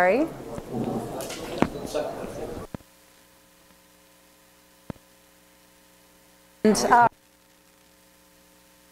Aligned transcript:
Sorry. 0.00 0.26
And 6.64 6.76
uh, 6.88 7.08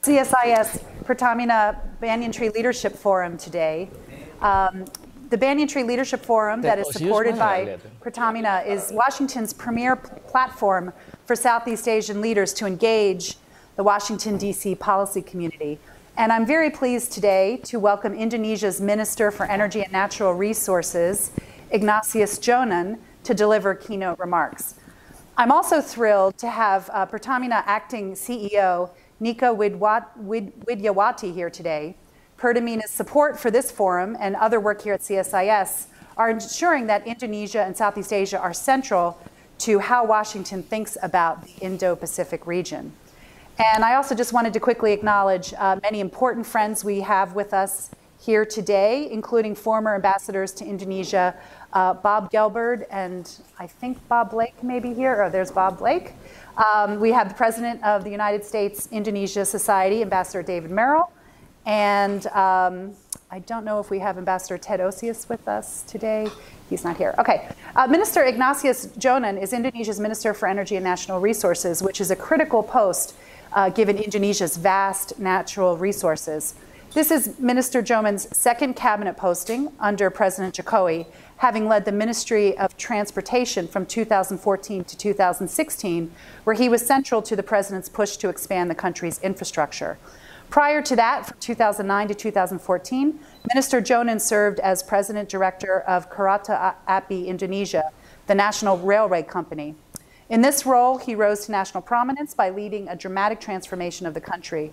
CSIS 0.03 0.85
Pertamina 1.07 1.81
Banyan 2.03 2.31
Tree 2.31 2.51
Leadership 2.51 2.95
Forum 2.95 3.39
today. 3.39 3.89
Um, 4.43 4.85
the 5.31 5.39
Banyan 5.39 5.67
Tree 5.67 5.83
Leadership 5.83 6.21
Forum 6.21 6.61
that 6.61 6.79
is 6.79 6.93
supported 6.93 7.39
by 7.39 7.79
Pertamina 8.03 8.65
is 8.67 8.93
Washington's 8.93 9.55
premier 9.55 9.97
platform 9.97 10.93
for 11.25 11.35
Southeast 11.35 11.89
Asian 11.89 12.21
leaders 12.21 12.53
to 12.53 12.67
engage 12.67 13.37
the 13.77 13.83
Washington, 13.83 14.37
D.C. 14.37 14.75
policy 14.75 15.23
community. 15.23 15.79
And 16.19 16.33
I'm 16.33 16.45
very 16.45 16.69
pleased 16.69 17.13
today 17.13 17.61
to 17.63 17.79
welcome 17.79 18.13
Indonesia's 18.13 18.81
Minister 18.81 19.31
for 19.31 19.47
Energy 19.47 19.85
and 19.85 19.93
Natural 19.93 20.35
Resources, 20.35 21.31
Ignasius 21.71 22.41
Jonan, 22.41 22.99
to 23.23 23.35
deliver 23.35 23.73
keynote 23.77 24.19
remarks. 24.19 24.75
I'm 25.37 25.53
also 25.53 25.81
thrilled 25.81 26.37
to 26.39 26.51
have 26.51 26.91
uh, 26.93 27.07
Pertamina 27.07 27.63
acting 27.67 28.15
CEO 28.15 28.91
Nicke 29.23 29.57
Widyawati 29.57 31.33
here 31.33 31.51
today. 31.51 31.95
Pertamina's 32.37 32.91
support 32.91 33.39
for 33.39 33.53
this 33.53 33.71
forum 33.71 34.17
and 34.19 34.35
other 34.35 34.59
work 34.59 34.83
here 34.83 34.95
at 34.95 35.03
CSIS 35.03 35.87
are 36.17 36.31
ensuring 36.31 36.89
that 36.89 37.07
Indonesia 37.07 37.63
and 37.63 37.77
Southeast 37.77 38.13
Asia 38.13 38.41
are 38.41 38.53
central 38.53 39.21
to 39.59 39.79
how 39.79 40.05
Washington 40.05 40.65
thinks 40.65 40.99
about 41.01 41.45
the 41.45 41.53
Indo-Pacific 41.61 42.45
region. 42.45 42.93
And 43.59 43.85
I 43.85 43.97
also 43.97 44.15
just 44.15 44.33
wanted 44.33 44.53
to 44.53 44.61
quickly 44.61 44.93
acknowledge 44.93 45.53
uh, 45.59 45.81
many 45.83 45.99
important 45.99 46.47
friends 46.47 46.85
we 46.85 47.01
have 47.01 47.35
with 47.35 47.53
us 47.53 47.91
here 48.21 48.45
today, 48.45 49.11
including 49.11 49.57
former 49.57 49.97
ambassadors 49.97 50.53
to 50.53 50.65
Indonesia, 50.65 51.35
uh, 51.73 51.95
Bob 51.95 52.31
Gelbard, 52.31 52.87
and 52.91 53.29
I 53.59 53.67
think 53.67 54.07
Bob 54.09 54.31
Blake 54.31 54.63
may 54.63 54.79
be 54.79 54.95
here. 54.95 55.25
Oh, 55.25 55.31
there's 55.31 55.51
Bob 55.51 55.79
Blake. 55.79 56.13
Um, 56.57 57.01
we 57.01 57.11
have 57.11 57.29
the 57.29 57.35
president 57.35 57.83
of 57.85 58.05
the 58.05 58.11
United 58.11 58.45
States 58.45 58.89
Indonesia 58.93 59.45
Society, 59.45 60.03
Ambassador 60.03 60.43
David 60.43 60.71
Merrill. 60.71 61.11
And 61.67 62.27
um, 62.29 62.95
I 63.31 63.41
don't 63.41 63.65
know 63.65 63.81
if 63.81 63.91
we 63.91 63.99
have 63.99 64.19
Ambassador 64.19 64.57
Ted 64.57 64.81
Osius 64.81 65.29
with 65.29 65.47
us 65.49 65.83
today. 65.83 66.29
He's 66.71 66.85
not 66.85 66.97
here. 66.97 67.15
Okay. 67.19 67.49
Uh, 67.77 67.87
Minister 67.87 68.25
Ignasius 68.25 68.87
Jonan 68.99 69.37
is 69.37 69.53
Indonesia's 69.53 70.01
Minister 70.01 70.33
for 70.33 70.49
Energy 70.49 70.77
and 70.77 70.85
National 70.85 71.21
Resources, 71.21 71.83
which 71.83 72.01
is 72.01 72.11
a 72.11 72.17
critical 72.17 72.63
post 72.63 73.15
uh, 73.53 73.71
given 73.71 73.99
Indonesia's 73.99 74.57
vast 74.57 75.19
natural 75.19 75.77
resources. 75.77 76.55
This 76.95 77.11
is 77.11 77.39
Minister 77.39 77.83
Jonan's 77.83 78.35
second 78.37 78.75
cabinet 78.75 79.17
posting 79.17 79.71
under 79.79 80.09
President 80.09 80.55
Jokowi, 80.55 81.07
having 81.37 81.69
led 81.69 81.85
the 81.85 81.93
Ministry 81.93 82.57
of 82.57 82.77
Transportation 82.77 83.69
from 83.69 83.85
2014 83.85 84.85
to 84.85 84.97
2016, 84.97 86.11
where 86.45 86.57
he 86.57 86.69
was 86.69 86.85
central 86.85 87.21
to 87.23 87.37
the 87.37 87.43
president's 87.43 87.91
push 87.91 88.17
to 88.17 88.31
expand 88.31 88.71
the 88.71 88.75
country's 88.75 89.19
infrastructure. 89.21 89.99
Prior 90.51 90.81
to 90.81 90.97
that, 90.97 91.27
from 91.27 91.37
2009 91.41 92.09
to 92.09 92.15
2014, 92.15 93.21
Minister 93.53 93.83
Jonan 93.83 94.19
served 94.19 94.59
as 94.61 94.83
President 94.83 95.29
Director 95.29 95.81
of 95.81 96.11
Kereta 96.11 96.75
Api 96.87 97.29
Indonesia, 97.29 97.91
the 98.27 98.35
national 98.35 98.79
railway 98.79 99.23
company. 99.23 99.75
In 100.31 100.43
this 100.43 100.67
role, 100.67 100.99
he 100.99 101.15
rose 101.15 101.47
to 101.47 101.53
national 101.53 101.83
prominence 101.83 102.35
by 102.35 102.51
leading 102.51 102.89
a 102.89 102.97
dramatic 102.97 103.41
transformation 103.41 104.07
of 104.07 104.13
the 104.13 104.21
country. 104.21 104.73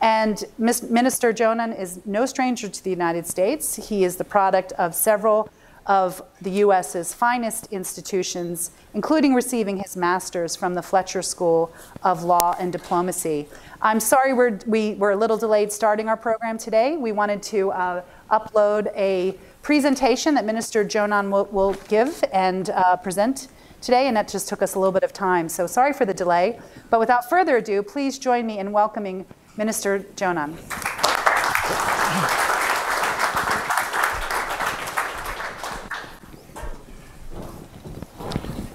And 0.00 0.44
Minister 0.58 1.32
Jonan 1.32 1.72
is 1.72 2.00
no 2.04 2.26
stranger 2.26 2.68
to 2.68 2.84
the 2.84 2.90
United 2.90 3.26
States. 3.26 3.88
He 3.88 4.04
is 4.04 4.16
the 4.16 4.24
product 4.24 4.72
of 4.72 4.94
several 4.94 5.50
of 5.86 6.22
the 6.42 6.50
U.S.'s 6.50 7.14
finest 7.14 7.72
institutions, 7.72 8.72
including 8.92 9.34
receiving 9.34 9.78
his 9.78 9.96
master's 9.96 10.54
from 10.54 10.74
the 10.74 10.82
Fletcher 10.82 11.22
School 11.22 11.72
of 12.02 12.24
Law 12.24 12.54
and 12.60 12.70
Diplomacy. 12.70 13.48
I'm 13.80 13.98
sorry 13.98 14.34
we're, 14.34 14.58
we 14.66 14.92
a 14.92 15.16
little 15.16 15.38
delayed 15.38 15.72
starting 15.72 16.08
our 16.08 16.16
program 16.16 16.58
today. 16.58 16.96
We 16.96 17.12
wanted 17.12 17.42
to 17.44 17.70
uh, 17.70 18.02
upload 18.30 18.94
a 18.94 19.34
presentation 19.62 20.34
that 20.34 20.44
Minister 20.44 20.84
Jonan 20.84 21.30
will, 21.30 21.46
will 21.46 21.72
give 21.88 22.22
and 22.32 22.68
uh, 22.70 22.96
present 22.96 23.48
today, 23.80 24.06
and 24.06 24.16
that 24.16 24.28
just 24.28 24.48
took 24.48 24.62
us 24.62 24.74
a 24.74 24.78
little 24.78 24.92
bit 24.92 25.02
of 25.02 25.12
time. 25.12 25.48
So 25.48 25.66
sorry 25.66 25.92
for 25.92 26.04
the 26.04 26.14
delay. 26.14 26.60
But 26.90 27.00
without 27.00 27.28
further 27.28 27.56
ado, 27.56 27.82
please 27.82 28.18
join 28.18 28.46
me 28.46 28.58
in 28.58 28.72
welcoming 28.72 29.26
Minister 29.56 30.00
Jonan. 30.16 30.56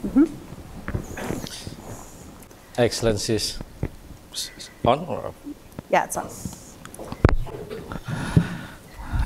Mm-hmm. 0.03 0.25
Excellencies, 2.78 3.59
on 4.85 5.06
or? 5.06 5.34
Yeah, 5.90 6.06
it's 6.06 6.18
on. 6.18 6.28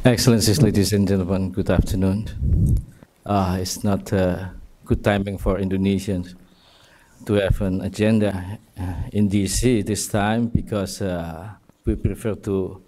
Excellencies, 0.06 0.62
ladies 0.62 0.94
and 0.94 1.08
gentlemen, 1.08 1.52
good 1.52 1.70
afternoon. 1.70 2.78
Uh, 3.26 3.58
it's 3.60 3.84
not 3.84 4.14
uh, 4.14 4.50
good 4.88 5.04
timing 5.04 5.38
for 5.38 5.60
Indonesians 5.60 6.34
to 7.26 7.34
have 7.34 7.62
an 7.62 7.82
agenda 7.82 8.58
uh, 8.80 8.94
in 9.12 9.30
DC 9.30 9.86
this 9.86 10.08
time 10.08 10.48
because 10.48 11.02
uh, 11.02 11.50
we 11.84 11.96
prefer 11.96 12.36
to, 12.36 12.82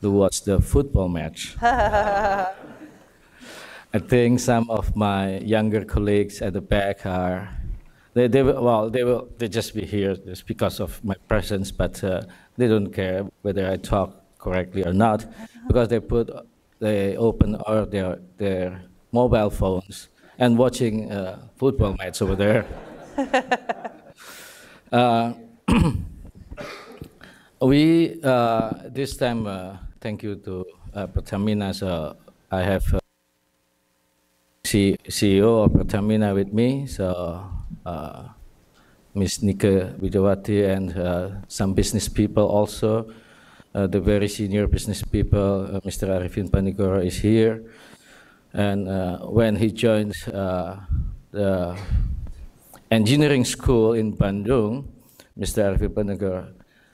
to 0.00 0.10
watch 0.10 0.42
the 0.44 0.60
football 0.60 1.08
match. 1.08 1.56
I 1.62 2.46
think 3.98 4.38
some 4.38 4.70
of 4.70 4.94
my 4.94 5.38
younger 5.38 5.84
colleagues 5.84 6.40
at 6.42 6.52
the 6.52 6.60
back 6.60 7.04
are 7.06 7.48
they, 8.14 8.28
they 8.28 8.42
will, 8.44 8.62
well 8.62 8.90
they 8.90 9.02
will 9.02 9.28
they 9.38 9.48
just 9.48 9.74
be 9.74 9.84
here 9.84 10.14
just 10.14 10.46
because 10.46 10.78
of 10.80 11.02
my 11.04 11.16
presence, 11.26 11.72
but 11.72 12.04
uh, 12.04 12.22
they 12.56 12.68
don't 12.68 12.92
care 12.92 13.26
whether 13.42 13.68
I 13.68 13.76
talk 13.76 14.14
correctly 14.38 14.84
or 14.86 14.92
not 14.92 15.26
because 15.66 15.88
they 15.88 15.98
put 15.98 16.30
they 16.78 17.16
open 17.16 17.56
all 17.56 17.84
their 17.84 18.18
their 18.38 18.82
mobile 19.12 19.50
phones 19.50 20.08
and 20.38 20.58
watching 20.58 21.10
uh, 21.10 21.48
football 21.56 21.96
match 21.98 22.20
over 22.20 22.36
there. 22.36 22.66
uh, 24.92 25.32
we 27.62 28.20
uh, 28.22 28.70
this 28.92 29.16
time 29.16 29.46
uh, 29.46 29.76
thank 30.00 30.22
you 30.22 30.36
to 30.36 30.64
uh, 30.94 31.06
Pertamina. 31.06 31.72
So 31.72 32.16
I 32.50 32.62
have 32.62 32.84
uh, 32.94 33.00
C 34.64 34.96
CEO 35.08 35.64
of 35.64 35.72
Pertamina 35.72 36.34
with 36.34 36.52
me. 36.52 36.86
So 36.86 37.48
uh, 37.84 38.28
Ms. 39.14 39.38
Nicke 39.38 39.96
Widyawati 39.96 40.68
and 40.68 40.92
some 41.48 41.72
business 41.74 42.08
people 42.08 42.44
also. 42.46 43.08
the 43.76 44.00
very 44.00 44.24
senior 44.24 44.64
business 44.66 45.04
people, 45.04 45.68
Mr. 45.84 46.08
Arifin 46.08 46.48
Panigoro 46.48 47.04
is 47.04 47.20
here. 47.20 47.60
And 48.52 48.88
uh, 48.88 49.18
when 49.26 49.56
he 49.56 49.70
joined 49.70 50.14
uh, 50.32 50.76
the 51.30 51.76
engineering 52.90 53.44
school 53.44 53.92
in 53.92 54.16
Bandung, 54.16 54.86
Mr. 55.38 55.76
Arifin 55.76 55.90
Panigoro, 55.90 56.52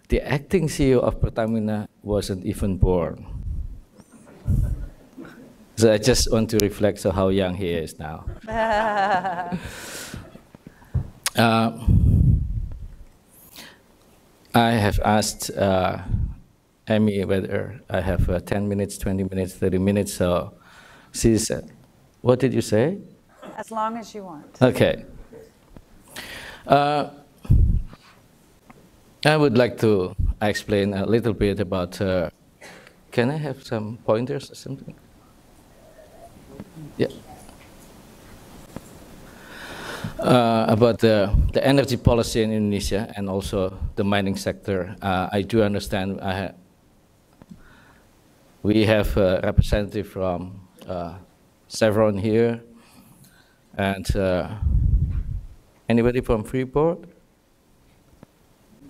the 0.09 0.21
acting 0.21 0.69
CEO 0.69 1.01
of 1.01 1.21
Pertamina 1.21 1.89
wasn't 2.03 2.45
even 2.45 2.77
born. 2.77 3.27
So 5.77 5.93
I 5.93 5.99
just 5.99 6.31
want 6.31 6.51
to 6.51 6.59
reflect 6.61 7.05
on 7.07 7.15
how 7.15 7.29
young 7.29 7.55
he 7.55 7.71
is 7.71 7.99
now. 7.99 8.27
uh, 8.49 9.59
I 14.55 14.71
have 14.73 15.01
asked 15.05 15.51
uh, 15.51 16.03
Amy 16.89 17.25
whether 17.25 17.81
I 17.89 18.01
have 18.01 18.29
uh, 18.29 18.41
10 18.41 18.69
minutes, 18.69 18.99
20 18.99 19.25
minutes, 19.25 19.55
30 19.55 19.79
minutes, 19.79 20.13
so 20.13 20.53
she 21.13 21.39
said, 21.39 21.71
What 22.21 22.41
did 22.41 22.53
you 22.53 22.63
say? 22.63 22.99
As 23.57 23.71
long 23.71 23.97
as 23.97 24.15
you 24.15 24.25
want. 24.25 24.47
Okay. 24.61 25.05
Uh, 26.67 27.11
I 29.25 29.37
would 29.37 29.57
like 29.57 29.79
to 29.79 30.15
explain 30.41 30.95
a 30.95 31.07
little 31.07 31.33
bit 31.33 31.61
about. 31.61 32.01
Uh, 32.01 32.31
can 33.11 33.31
I 33.31 33.37
have 33.37 33.63
some 33.63 33.99
pointers 34.07 34.51
or 34.51 34.55
something? 34.55 34.95
Yeah. 36.97 37.09
Uh, 40.19 40.67
about 40.69 40.99
the, 40.99 41.35
the 41.53 41.65
energy 41.67 41.97
policy 41.97 42.43
in 42.43 42.53
Indonesia 42.53 43.13
and 43.17 43.29
also 43.29 43.77
the 43.97 44.05
mining 44.05 44.37
sector, 44.37 44.97
uh, 45.03 45.29
I 45.33 45.43
do 45.43 45.63
understand 45.63 46.21
I 46.21 46.53
we 48.63 48.87
have 48.87 49.17
a 49.17 49.41
representative 49.43 50.09
from 50.09 50.62
uh, 50.89 51.19
here, 52.19 52.63
and 53.77 54.17
uh, 54.17 54.49
anybody 55.89 56.21
from 56.21 56.45
Freeport? 56.45 56.99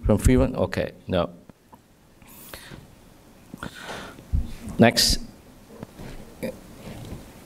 From 0.04 0.18
Freeport? 0.18 0.54
Okay, 0.54 0.92
no. 1.06 1.30
Next. 4.78 5.18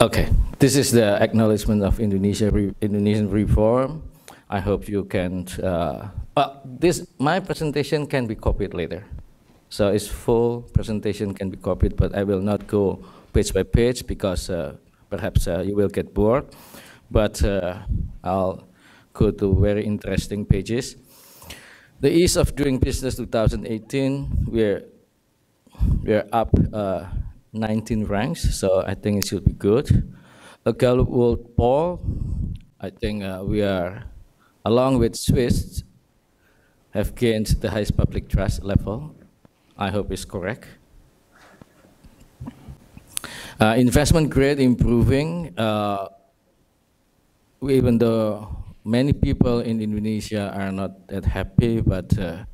Okay, 0.00 0.28
this 0.58 0.76
is 0.76 0.92
the 0.92 1.20
acknowledgement 1.22 1.82
of 1.82 2.00
Indonesia 2.00 2.50
re 2.50 2.72
Indonesian 2.80 3.30
reform. 3.30 4.02
I 4.48 4.60
hope 4.60 4.88
you 4.88 5.04
can. 5.04 5.48
Uh, 5.60 6.12
well, 6.36 6.60
this 6.64 7.08
my 7.18 7.40
presentation 7.40 8.06
can 8.06 8.28
be 8.28 8.36
copied 8.36 8.74
later, 8.76 9.04
so 9.68 9.88
its 9.88 10.06
full 10.06 10.68
presentation 10.72 11.32
can 11.32 11.48
be 11.48 11.56
copied, 11.56 11.96
but 11.96 12.14
I 12.14 12.24
will 12.24 12.44
not 12.44 12.68
go 12.68 13.00
page 13.36 13.52
by 13.52 13.62
page 13.62 14.06
because 14.06 14.48
uh, 14.48 14.72
perhaps 15.10 15.46
uh, 15.46 15.60
you 15.60 15.76
will 15.76 15.90
get 15.90 16.14
bored. 16.14 16.46
But 17.10 17.44
uh, 17.44 17.80
I'll 18.24 18.64
go 19.12 19.30
to 19.30 19.54
very 19.60 19.84
interesting 19.84 20.46
pages. 20.46 20.96
The 22.00 22.10
ease 22.10 22.36
of 22.36 22.56
doing 22.56 22.78
business 22.78 23.16
2018, 23.16 24.46
we're 24.48 24.84
we're 26.02 26.26
up 26.32 26.50
uh, 26.72 27.04
19 27.52 28.04
ranks, 28.06 28.56
so 28.58 28.82
I 28.86 28.94
think 28.94 29.18
it 29.18 29.28
should 29.28 29.44
be 29.44 29.52
good. 29.52 29.86
A 30.64 30.72
Gallup 30.72 31.08
World 31.08 31.56
Poll, 31.56 32.00
I 32.80 32.88
think 32.88 33.22
uh, 33.22 33.42
we 33.44 33.60
are, 33.62 34.04
along 34.64 34.98
with 34.98 35.14
Swiss, 35.14 35.84
have 36.94 37.14
gained 37.14 37.48
the 37.60 37.70
highest 37.70 37.96
public 37.96 38.28
trust 38.28 38.64
level. 38.64 39.14
I 39.76 39.90
hope 39.90 40.10
it's 40.10 40.24
correct. 40.24 40.68
Uh, 43.58 43.74
investment 43.78 44.28
grade 44.28 44.60
improving, 44.60 45.52
uh, 45.56 46.08
even 47.62 47.96
though 47.96 48.48
many 48.84 49.14
people 49.14 49.60
in 49.60 49.80
Indonesia 49.80 50.52
are 50.54 50.70
not 50.70 51.08
that 51.08 51.24
happy, 51.24 51.80
but 51.80 52.18
uh, 52.18 52.44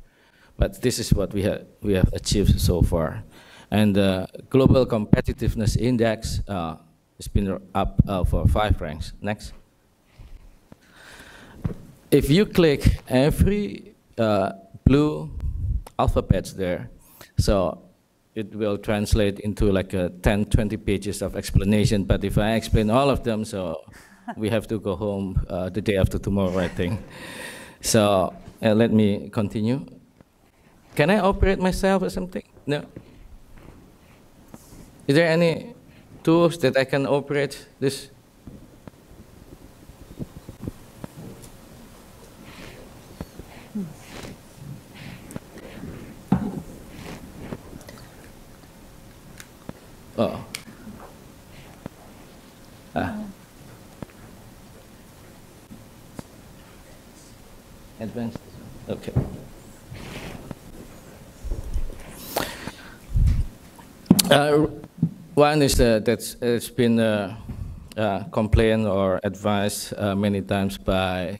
but 0.57 0.81
this 0.81 0.99
is 0.99 1.13
what 1.13 1.33
we 1.33 1.43
have 1.43 1.65
we 1.81 1.93
have 1.93 2.07
achieved 2.13 2.59
so 2.59 2.81
far. 2.81 3.23
And 3.69 3.95
the 3.95 4.27
global 4.49 4.85
competitiveness 4.85 5.75
index 5.75 6.39
uh, 6.47 6.77
has 7.17 7.27
been 7.27 7.59
up 7.75 7.99
uh, 8.07 8.23
for 8.23 8.47
five 8.47 8.79
ranks. 8.79 9.11
Next. 9.21 9.51
If 12.11 12.29
you 12.29 12.45
click 12.45 13.01
every 13.09 13.95
uh, 14.17 14.53
blue 14.85 15.31
alphabets 15.99 16.53
there, 16.53 16.91
so 17.37 17.81
it 18.35 18.55
will 18.55 18.77
translate 18.77 19.39
into 19.39 19.71
like 19.71 19.93
a 19.93 20.09
10, 20.09 20.45
20 20.45 20.77
pages 20.77 21.21
of 21.21 21.35
explanation. 21.35 22.03
But 22.03 22.23
if 22.23 22.37
I 22.37 22.53
explain 22.53 22.89
all 22.89 23.09
of 23.09 23.23
them, 23.23 23.45
so 23.45 23.83
we 24.37 24.49
have 24.49 24.67
to 24.67 24.79
go 24.79 24.95
home 24.95 25.45
uh, 25.49 25.69
the 25.69 25.81
day 25.81 25.97
after 25.97 26.17
tomorrow, 26.17 26.57
I 26.57 26.67
think. 26.67 26.99
So 27.81 28.33
uh, 28.61 28.73
let 28.73 28.91
me 28.91 29.29
continue. 29.29 29.85
Can 30.95 31.09
I 31.09 31.19
operate 31.19 31.59
myself 31.59 32.03
or 32.03 32.09
something? 32.09 32.43
No. 32.65 32.85
Is 35.07 35.15
there 35.15 35.27
any 35.27 35.75
tools 36.23 36.57
that 36.59 36.77
I 36.77 36.85
can 36.85 37.05
operate 37.05 37.67
this? 37.79 38.09
Oh. 50.15 50.45
Ah. 52.95 53.17
Advanced. 57.99 58.37
Okay. 58.87 59.11
Uh, 64.29 64.67
one 65.53 65.61
is 65.61 65.75
that 65.77 66.07
it's 66.41 66.69
been 66.69 66.99
uh, 66.99 67.35
uh, 67.95 68.23
complained 68.31 68.87
or 68.87 69.19
advised 69.23 69.93
uh, 69.97 70.15
many 70.15 70.41
times 70.41 70.77
by 70.79 71.39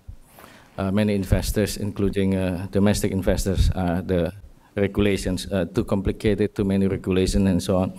many 0.91 1.15
investors, 1.15 1.77
including 1.77 2.31
domestic 2.71 3.11
investors, 3.11 3.69
the 3.69 4.31
regulations 4.75 5.47
too 5.73 5.83
complicated, 5.83 6.55
too 6.55 6.63
many 6.63 6.87
regulations, 6.87 7.47
and 7.47 7.61
so 7.61 7.77
on. 7.77 7.93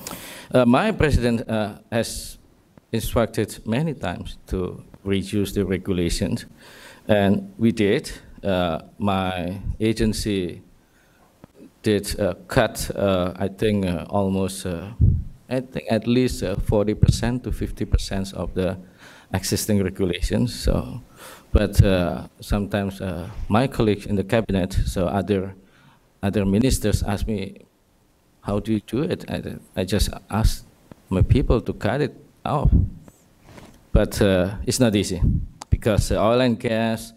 my 0.69 0.93
president 0.93 1.49
has 1.91 2.39
instructed 2.93 3.59
many 3.67 3.95
times 3.95 4.39
to 4.47 4.83
reduce 5.05 5.53
the 5.53 5.65
regulations, 5.65 6.47
and 7.09 7.53
we 7.59 7.73
did 7.73 8.11
uh, 8.45 8.79
my 8.99 9.61
agency 9.81 10.63
did 11.83 12.21
uh, 12.21 12.35
cut, 12.49 12.91
uh, 12.97 13.33
I 13.37 13.49
think, 13.49 13.87
almost, 14.11 14.67
I 15.57 15.61
think 15.61 15.87
at 15.91 16.07
least 16.07 16.43
40% 16.43 17.43
to 17.45 17.51
50% 17.51 18.35
of 18.35 18.55
the 18.55 18.79
existing 19.33 19.83
regulations. 19.83 20.55
So, 20.55 21.03
but 21.53 21.77
sometimes 22.41 23.01
my 23.49 23.67
colleagues 23.67 24.07
in 24.07 24.17
the 24.17 24.25
cabinet, 24.25 24.73
so 24.87 25.07
other 25.07 25.55
other 26.23 26.47
ministers 26.47 27.03
ask 27.03 27.27
me, 27.27 27.67
how 28.41 28.59
do 28.59 28.73
you 28.73 28.81
do 28.81 29.03
it? 29.03 29.25
I, 29.31 29.57
I 29.77 29.85
just 29.85 30.09
ask 30.31 30.65
my 31.11 31.21
people 31.21 31.61
to 31.61 31.73
cut 31.75 32.01
it 32.01 32.17
off. 32.45 32.71
But 33.93 34.21
it's 34.67 34.81
not 34.81 34.97
easy 34.97 35.21
because 35.71 36.11
oil 36.13 36.41
and 36.41 36.59
gas, 36.59 37.13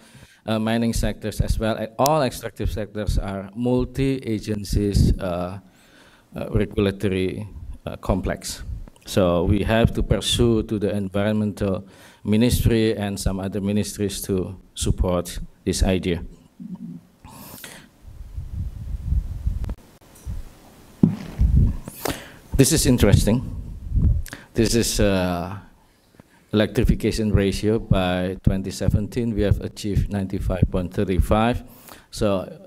uh, 0.48 0.60
mining 0.60 0.94
sectors 0.94 1.42
as 1.42 1.60
well. 1.60 1.76
All 2.00 2.22
extractive 2.24 2.72
sectors 2.72 3.18
are 3.18 3.50
multi-agencies 3.54 5.18
uh, 5.20 5.60
uh, 6.36 6.50
regulatory 6.52 7.42
uh, 7.42 7.57
complex. 7.96 8.64
So 9.06 9.46
we 9.46 9.64
have 9.64 9.94
to 9.94 10.04
pursue 10.04 10.64
to 10.64 10.78
the 10.78 10.94
environmental 10.94 11.88
ministry 12.26 12.98
and 12.98 13.18
some 13.18 13.40
other 13.40 13.62
ministries 13.62 14.22
to 14.24 14.58
support 14.76 15.40
this 15.64 15.82
idea. 15.82 16.24
This 22.58 22.74
is 22.74 22.86
interesting. 22.86 23.44
This 24.54 24.76
is 24.76 25.00
uh, 25.00 25.56
electrification 26.52 27.32
ratio 27.32 27.80
by 27.80 28.38
2017, 28.44 29.36
we 29.36 29.42
have 29.42 29.62
achieved 29.62 30.10
95.35. 30.10 31.64
So 32.12 32.67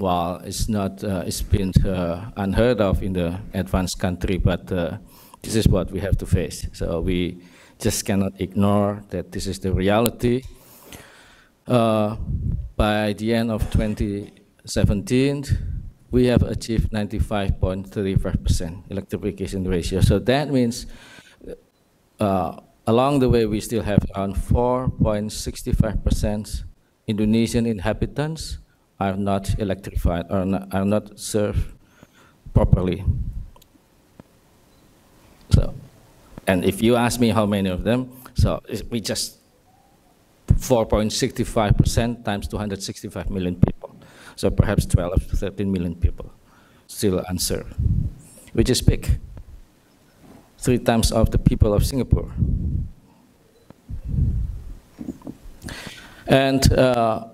while 0.00 0.40
it's 0.44 0.68
not, 0.68 1.04
uh, 1.04 1.24
it's 1.26 1.42
been 1.42 1.72
uh, 1.84 2.30
unheard 2.36 2.80
of 2.80 3.02
in 3.02 3.12
the 3.12 3.38
advanced 3.54 3.98
country, 3.98 4.38
but 4.38 4.70
uh, 4.72 4.98
this 5.42 5.54
is 5.54 5.68
what 5.68 5.90
we 5.90 6.00
have 6.00 6.16
to 6.18 6.26
face. 6.26 6.66
So 6.72 7.00
we 7.00 7.42
just 7.78 8.04
cannot 8.04 8.40
ignore 8.40 9.02
that 9.10 9.32
this 9.32 9.46
is 9.46 9.58
the 9.60 9.72
reality. 9.72 10.42
Uh, 11.66 12.16
by 12.76 13.12
the 13.12 13.34
end 13.34 13.50
of 13.50 13.70
2017, 13.70 15.44
we 16.10 16.26
have 16.26 16.42
achieved 16.42 16.90
95.35% 16.90 18.90
electrification 18.90 19.68
ratio. 19.68 20.00
So 20.00 20.18
that 20.18 20.50
means 20.50 20.86
uh, 22.18 22.60
Along 22.90 23.20
the 23.20 23.28
way, 23.28 23.46
we 23.46 23.60
still 23.60 23.82
have 23.82 24.00
around 24.16 24.34
4.65% 24.34 26.64
Indonesian 27.06 27.66
inhabitants 27.66 28.58
are 29.00 29.16
not 29.16 29.58
electrified 29.58 30.26
or 30.30 30.44
not, 30.44 30.74
are 30.74 30.84
not 30.84 31.18
served 31.18 31.72
properly. 32.52 33.04
So, 35.50 35.74
and 36.46 36.64
if 36.64 36.82
you 36.82 36.96
ask 36.96 37.18
me 37.18 37.30
how 37.30 37.46
many 37.46 37.70
of 37.70 37.82
them, 37.82 38.12
so 38.34 38.60
we 38.90 39.00
just 39.00 39.38
4.65% 40.48 42.24
times 42.24 42.48
265 42.48 43.30
million 43.30 43.56
people. 43.56 43.96
So 44.36 44.50
perhaps 44.50 44.86
12 44.86 45.28
to 45.28 45.36
13 45.36 45.70
million 45.70 45.94
people 45.94 46.32
still 46.86 47.24
unserved, 47.28 47.74
which 48.52 48.70
is 48.70 48.82
big 48.82 49.18
three 50.58 50.78
times 50.78 51.10
of 51.10 51.30
the 51.30 51.38
people 51.38 51.72
of 51.72 51.84
Singapore. 51.86 52.30
And 56.26 56.72
uh, 56.72 57.28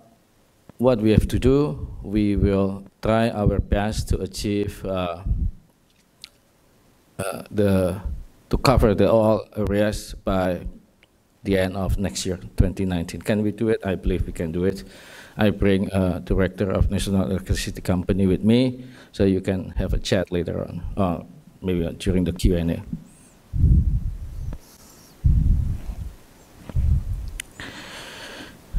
what 0.78 1.00
we 1.00 1.10
have 1.10 1.26
to 1.28 1.38
do, 1.38 1.88
we 2.02 2.36
will 2.36 2.84
try 3.02 3.30
our 3.30 3.58
best 3.58 4.08
to 4.10 4.20
achieve 4.20 4.84
uh, 4.84 5.22
uh, 7.18 7.42
the 7.50 8.00
to 8.50 8.58
cover 8.58 8.94
the 8.94 9.10
all 9.10 9.46
areas 9.56 10.14
by 10.24 10.60
the 11.42 11.58
end 11.58 11.76
of 11.76 11.98
next 11.98 12.26
year, 12.26 12.36
2019. 12.56 13.22
Can 13.22 13.42
we 13.42 13.52
do 13.52 13.68
it? 13.68 13.80
I 13.84 13.94
believe 13.94 14.26
we 14.26 14.32
can 14.32 14.52
do 14.52 14.64
it. 14.64 14.84
I 15.36 15.50
bring 15.50 15.90
a 15.92 16.20
director 16.20 16.70
of 16.70 16.90
National 16.90 17.30
Electricity 17.30 17.80
Company 17.80 18.26
with 18.26 18.42
me, 18.42 18.84
so 19.12 19.24
you 19.24 19.40
can 19.40 19.70
have 19.70 19.92
a 19.92 19.98
chat 19.98 20.32
later 20.32 20.66
on, 20.96 21.26
maybe 21.60 21.86
during 21.98 22.24
the 22.24 22.32
Q&A. 22.32 22.82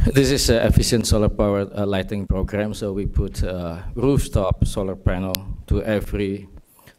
This 0.06 0.32
is 0.32 0.50
an 0.50 0.66
efficient 0.66 1.08
solar 1.08 1.30
powered 1.30 1.72
uh, 1.76 1.86
lighting 1.86 2.28
program. 2.28 2.74
So 2.74 2.94
we 2.94 3.06
put 3.06 3.44
a 3.44 3.84
rooftop 3.96 4.66
solar 4.66 4.96
panel 4.96 5.34
to 5.68 5.84
every 5.84 6.48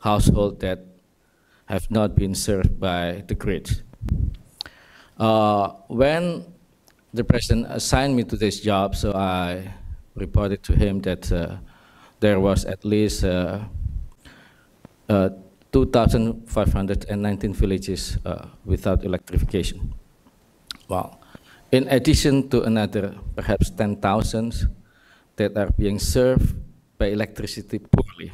household 0.00 0.60
that 0.60 0.84
have 1.66 1.90
not 1.90 2.14
been 2.14 2.34
served 2.34 2.78
by 2.78 3.24
the 3.26 3.34
grid. 3.34 3.82
Uh, 5.18 5.68
when 5.88 6.44
the 7.12 7.24
president 7.24 7.66
assigned 7.70 8.14
me 8.16 8.24
to 8.24 8.36
this 8.36 8.60
job, 8.60 8.94
so 8.94 9.12
I 9.12 9.74
reported 10.14 10.62
to 10.64 10.74
him 10.74 11.00
that 11.00 11.30
uh, 11.32 11.56
there 12.20 12.40
was 12.40 12.64
at 12.64 12.84
least 12.84 13.24
uh, 13.24 13.60
uh 15.08 15.30
2,519 15.70 17.52
villages 17.52 18.16
uh, 18.24 18.46
without 18.64 19.04
electrification. 19.04 19.92
Well, 20.88 21.17
in 21.70 21.88
addition 21.88 22.48
to 22.48 22.62
another 22.62 23.14
perhaps 23.36 23.70
10,000 23.70 24.68
that 25.36 25.56
are 25.56 25.70
being 25.76 25.98
served 25.98 26.54
by 26.98 27.06
electricity 27.06 27.78
poorly. 27.78 28.32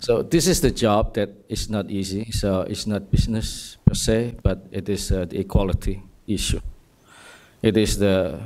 So 0.00 0.22
this 0.22 0.46
is 0.46 0.60
the 0.60 0.70
job 0.70 1.14
that 1.14 1.28
is 1.48 1.68
not 1.68 1.90
easy. 1.90 2.30
So 2.32 2.62
it's 2.62 2.86
not 2.86 3.10
business 3.10 3.76
per 3.84 3.94
se, 3.94 4.36
but 4.42 4.66
it 4.72 4.88
is 4.88 5.12
uh, 5.12 5.26
the 5.26 5.40
equality 5.40 6.02
issue. 6.26 6.60
It 7.62 7.76
is 7.76 7.98
the 7.98 8.40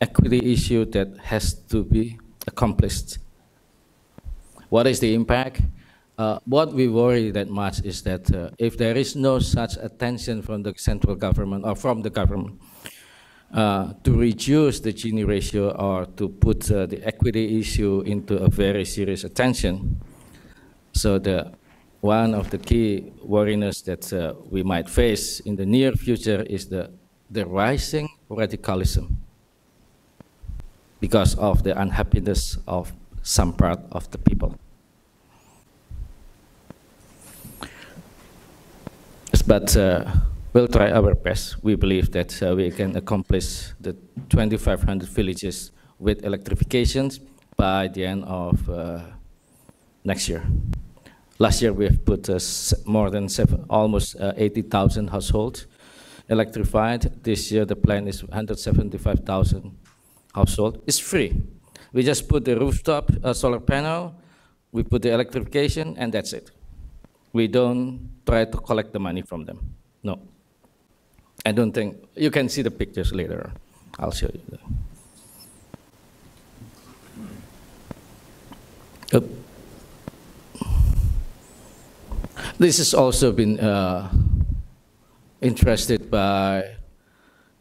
equity 0.00 0.52
issue 0.52 0.84
that 0.86 1.16
has 1.22 1.54
to 1.70 1.84
be 1.84 2.18
accomplished. 2.46 3.18
What 4.68 4.86
is 4.86 4.98
the 4.98 5.14
impact? 5.14 5.62
Uh, 6.18 6.38
what 6.46 6.72
we 6.72 6.88
worry 6.88 7.30
that 7.30 7.48
much 7.48 7.82
is 7.84 8.02
that 8.02 8.34
uh, 8.34 8.48
if 8.58 8.78
there 8.78 8.96
is 8.96 9.14
no 9.16 9.38
such 9.38 9.76
attention 9.76 10.40
from 10.40 10.62
the 10.62 10.72
central 10.76 11.14
government 11.14 11.62
or 11.66 11.76
from 11.76 12.00
the 12.00 12.08
government 12.08 12.58
uh, 13.52 13.92
to 14.02 14.12
reduce 14.12 14.80
the 14.80 14.92
Gini 14.94 15.26
ratio 15.26 15.70
or 15.72 16.06
to 16.06 16.28
put 16.30 16.70
uh, 16.70 16.86
the 16.86 17.04
equity 17.04 17.60
issue 17.60 18.02
into 18.06 18.38
a 18.38 18.48
very 18.48 18.84
serious 18.84 19.24
attention, 19.24 20.00
so 20.94 21.18
the 21.18 21.52
one 22.00 22.34
of 22.34 22.50
the 22.50 22.58
key 22.58 23.12
worries 23.22 23.82
that 23.82 24.10
uh, 24.12 24.34
we 24.50 24.62
might 24.62 24.88
face 24.88 25.40
in 25.40 25.56
the 25.56 25.66
near 25.66 25.92
future 25.92 26.42
is 26.42 26.68
the, 26.68 26.90
the 27.30 27.44
rising 27.44 28.08
radicalism 28.28 29.18
because 31.00 31.34
of 31.36 31.62
the 31.62 31.78
unhappiness 31.78 32.58
of 32.66 32.92
some 33.22 33.52
part 33.52 33.80
of 33.90 34.10
the 34.12 34.18
people. 34.18 34.54
But 39.46 39.76
uh, 39.76 40.04
we'll 40.52 40.68
try 40.68 40.90
our 40.90 41.14
best. 41.14 41.62
We 41.62 41.76
believe 41.76 42.10
that 42.12 42.42
uh, 42.42 42.56
we 42.56 42.70
can 42.70 42.96
accomplish 42.96 43.72
the 43.80 43.92
2,500 44.28 45.08
villages 45.08 45.70
with 45.98 46.24
electrifications 46.24 47.20
by 47.56 47.88
the 47.88 48.04
end 48.04 48.24
of 48.24 48.68
uh, 48.68 49.00
next 50.04 50.28
year. 50.28 50.42
Last 51.38 51.62
year 51.62 51.72
we 51.72 51.84
have 51.84 52.04
put 52.04 52.28
uh, 52.28 52.38
more 52.86 53.10
than 53.10 53.28
seven, 53.28 53.64
almost 53.70 54.16
uh, 54.20 54.32
80,000 54.36 55.10
households 55.10 55.66
electrified. 56.28 57.22
This 57.22 57.52
year 57.52 57.64
the 57.64 57.76
plan 57.76 58.08
is 58.08 58.22
175,000 58.24 59.76
households. 60.34 60.78
It's 60.86 60.98
free. 60.98 61.40
We 61.92 62.02
just 62.02 62.28
put 62.28 62.44
the 62.44 62.58
rooftop 62.58 63.10
uh, 63.22 63.32
solar 63.32 63.60
panel, 63.60 64.14
we 64.72 64.82
put 64.82 65.02
the 65.02 65.12
electrification, 65.12 65.94
and 65.96 66.12
that's 66.12 66.32
it. 66.32 66.50
We 67.36 67.48
don't 67.48 68.08
try 68.24 68.46
to 68.46 68.56
collect 68.56 68.94
the 68.94 68.98
money 68.98 69.20
from 69.20 69.44
them. 69.44 69.60
No. 70.02 70.18
I 71.44 71.52
don't 71.52 71.70
think, 71.70 72.00
you 72.14 72.30
can 72.30 72.48
see 72.48 72.62
the 72.62 72.70
pictures 72.70 73.12
later. 73.12 73.52
I'll 73.98 74.10
show 74.10 74.30
you. 74.32 74.58
Oops. 79.12 79.28
This 82.56 82.78
has 82.78 82.94
also 82.94 83.32
been 83.32 83.60
uh, 83.60 84.10
interested 85.42 86.10
by 86.10 86.64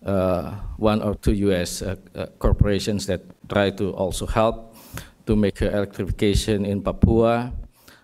uh, 0.05 0.51
one 0.77 1.01
or 1.01 1.15
two 1.15 1.34
U.S. 1.51 1.82
Uh, 1.82 1.98
uh, 2.15 2.27
corporations 2.39 3.08
that 3.08 3.24
try 3.50 3.72
to 3.72 3.91
also 3.91 4.25
help 4.25 4.74
to 5.25 5.36
make 5.36 5.62
electrification 5.62 6.63
in 6.63 6.82
Papua. 6.82 7.51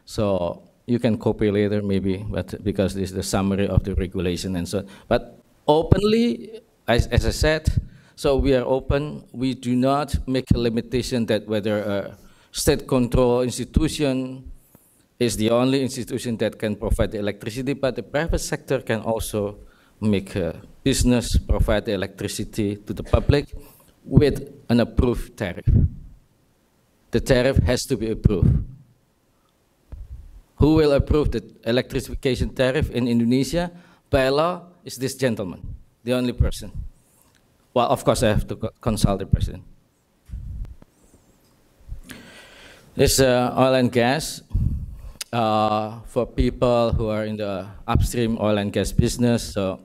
So 0.04 0.64
you 0.92 1.00
can 1.00 1.18
copy 1.18 1.50
later 1.50 1.82
maybe, 1.82 2.26
but 2.30 2.62
because 2.64 2.94
this 2.94 3.10
is 3.12 3.16
the 3.16 3.24
summary 3.24 3.68
of 3.68 3.84
the 3.84 3.96
regulation 3.96 4.56
and 4.58 4.68
so. 4.68 4.80
on. 4.80 4.88
But 5.08 5.40
openly, 5.68 6.62
as, 6.88 7.08
as 7.08 7.26
I 7.26 7.32
said, 7.32 7.64
so 8.16 8.36
we 8.36 8.54
are 8.54 8.66
open. 8.66 9.24
We 9.32 9.54
do 9.54 9.74
not 9.76 10.28
make 10.28 10.52
a 10.54 10.60
limitation 10.60 11.26
that 11.28 11.48
whether 11.48 11.80
a 11.80 12.18
state 12.52 12.88
control 12.88 13.42
institution 13.42 14.52
is 15.18 15.38
the 15.38 15.50
only 15.50 15.82
institution 15.82 16.36
that 16.38 16.60
can 16.60 16.76
provide 16.76 17.12
the 17.12 17.20
electricity, 17.20 17.74
but 17.74 17.96
the 17.96 18.04
private 18.04 18.40
sector 18.40 18.82
can 18.82 19.00
also 19.00 19.58
make 20.02 20.36
a 20.36 20.60
business 20.84 21.38
provide 21.38 21.86
the 21.86 21.94
electricity 21.94 22.76
to 22.76 22.92
the 22.92 23.04
public 23.04 23.46
with 24.04 24.52
an 24.68 24.82
approved 24.82 25.38
tariff. 25.38 25.70
The 27.12 27.22
tariff 27.22 27.58
has 27.58 27.86
to 27.86 27.96
be 27.98 28.12
approved. 28.12 28.66
Who 30.62 30.76
will 30.76 30.94
approve 30.94 31.32
the 31.32 31.42
electrification 31.66 32.54
tariff 32.54 32.92
in 32.92 33.08
Indonesia? 33.08 33.72
By 34.12 34.30
law, 34.30 34.70
is 34.86 34.96
this 34.96 35.16
gentleman, 35.16 35.74
the 36.04 36.14
only 36.14 36.34
person. 36.34 36.72
Well, 37.74 37.90
of 37.90 38.06
course, 38.06 38.22
I 38.22 38.28
have 38.28 38.46
to 38.46 38.70
consult 38.80 39.20
the 39.20 39.26
president. 39.26 39.64
This 42.94 43.20
uh, 43.20 43.56
oil 43.58 43.74
and 43.74 43.92
gas 43.92 44.44
uh, 45.34 46.02
for 46.06 46.28
people 46.28 46.94
who 46.94 47.10
are 47.10 47.26
in 47.26 47.38
the 47.38 47.66
upstream 47.88 48.38
oil 48.40 48.60
and 48.60 48.72
gas 48.72 48.92
business. 48.92 49.54
So 49.54 49.80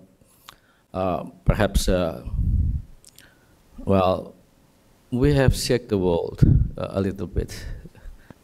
uh, 0.93 1.25
perhaps, 1.47 1.89
uh, 1.89 2.21
well, 3.79 4.35
we 5.11 5.33
have 5.33 5.57
shook 5.57 5.89
the 5.89 5.97
world 5.97 6.43
uh, 6.77 6.89
a 6.91 7.01
little 7.01 7.29
bit 7.29 7.65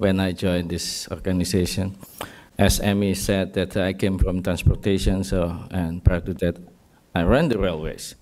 when 0.02 0.18
I 0.18 0.32
joined 0.32 0.68
this 0.68 1.06
organization. 1.14 1.94
As 2.59 2.80
Amy 2.82 3.14
said, 3.14 3.54
that 3.54 3.76
I 3.76 3.92
came 3.92 4.18
from 4.18 4.42
transportation, 4.42 5.23
so 5.23 5.54
and 5.71 6.02
prior 6.02 6.21
to 6.21 6.35
that, 6.42 6.59
I 7.14 7.23
ran 7.23 7.49
the 7.49 7.59
railways. 7.59 8.16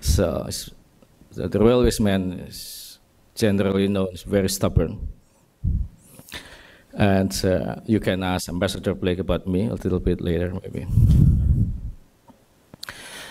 So, 0.00 0.46
so 0.48 1.48
the 1.48 1.58
railways 1.58 1.98
man 1.98 2.38
is 2.46 3.00
generally 3.34 3.88
known 3.88 4.14
as 4.14 4.22
very 4.22 4.48
stubborn. 4.48 5.08
And 6.94 7.34
uh, 7.44 7.82
you 7.84 7.98
can 7.98 8.22
ask 8.22 8.48
Ambassador 8.48 8.94
Blake 8.94 9.18
about 9.18 9.46
me 9.46 9.66
a 9.66 9.74
little 9.74 10.00
bit 10.00 10.20
later, 10.20 10.54
maybe. 10.62 10.86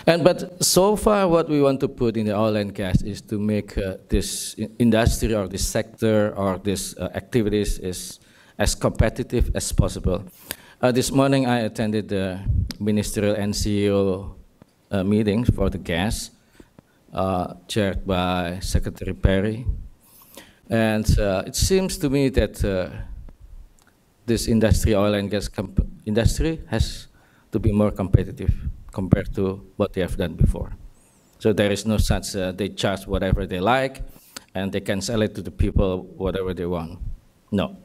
And 0.08 0.24
but 0.24 0.64
so 0.64 0.96
far, 0.96 1.28
what 1.28 1.50
we 1.50 1.60
want 1.60 1.80
to 1.80 1.88
put 1.88 2.16
in 2.16 2.24
the 2.24 2.34
oil 2.34 2.56
and 2.56 2.74
gas 2.74 3.02
is 3.02 3.20
to 3.28 3.38
make 3.38 3.76
uh, 3.76 3.98
this 4.08 4.56
industry 4.78 5.34
or 5.34 5.46
this 5.48 5.68
sector 5.68 6.32
or 6.34 6.56
these 6.56 6.96
uh, 6.96 7.10
activities 7.14 7.78
is 7.78 8.18
as 8.56 8.74
competitive 8.74 9.54
as 9.54 9.70
possible. 9.70 10.24
Uh, 10.80 10.92
this 10.92 11.12
morning, 11.12 11.44
I 11.44 11.58
attended 11.58 12.08
the 12.08 12.40
ministerial 12.80 13.34
and 13.34 13.52
CEO 13.52 14.34
uh, 14.90 15.04
meeting 15.04 15.44
for 15.44 15.68
the 15.68 15.76
gas, 15.76 16.30
uh, 17.12 17.52
chaired 17.66 18.06
by 18.06 18.60
Secretary 18.60 19.12
Perry. 19.12 19.66
And 20.70 21.04
uh, 21.18 21.42
it 21.46 21.54
seems 21.54 21.98
to 21.98 22.08
me 22.08 22.30
that 22.30 22.64
this 24.24 24.48
industry, 24.48 24.94
oil 24.94 25.12
and 25.12 25.30
gas 25.30 25.50
industry, 26.06 26.62
has 26.68 27.08
to 27.52 27.58
be 27.58 27.72
more 27.72 27.90
competitive 27.90 28.54
compared 28.92 29.34
to 29.34 29.66
what 29.76 29.92
they 29.92 30.00
have 30.00 30.16
done 30.16 30.34
before. 30.34 30.72
So 31.38 31.52
there 31.52 31.70
is 31.70 31.86
no 31.86 31.98
such, 31.98 32.34
uh, 32.34 32.52
they 32.52 32.68
charge 32.68 33.06
whatever 33.06 33.46
they 33.46 33.60
like, 33.60 34.02
and 34.54 34.72
they 34.72 34.80
can 34.80 35.00
sell 35.00 35.22
it 35.22 35.34
to 35.36 35.42
the 35.42 35.50
people 35.50 36.02
whatever 36.16 36.52
they 36.54 36.66
want. 36.66 36.98
No. 37.52 37.76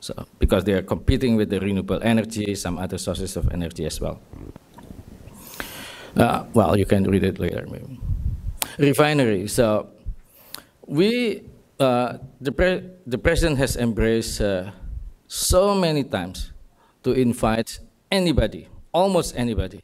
So, 0.00 0.26
because 0.38 0.64
they 0.64 0.74
are 0.74 0.82
competing 0.82 1.36
with 1.36 1.50
the 1.50 1.58
renewable 1.58 2.00
energy, 2.02 2.54
some 2.54 2.78
other 2.78 2.98
sources 2.98 3.36
of 3.36 3.50
energy 3.52 3.84
as 3.84 4.00
well. 4.00 4.20
Uh, 6.16 6.44
well, 6.52 6.78
you 6.78 6.86
can 6.86 7.04
read 7.04 7.24
it 7.24 7.38
later, 7.38 7.66
maybe. 7.70 7.98
Refinery. 8.78 9.48
So, 9.48 9.88
we, 10.86 11.42
uh, 11.80 12.18
the, 12.40 12.52
pre 12.52 12.82
the 13.06 13.18
president 13.18 13.58
has 13.58 13.76
embraced 13.76 14.40
uh, 14.40 14.70
so 15.26 15.74
many 15.74 16.04
times 16.04 16.52
to 17.02 17.12
invite 17.12 17.80
anybody, 18.10 18.68
almost 18.92 19.34
anybody, 19.36 19.82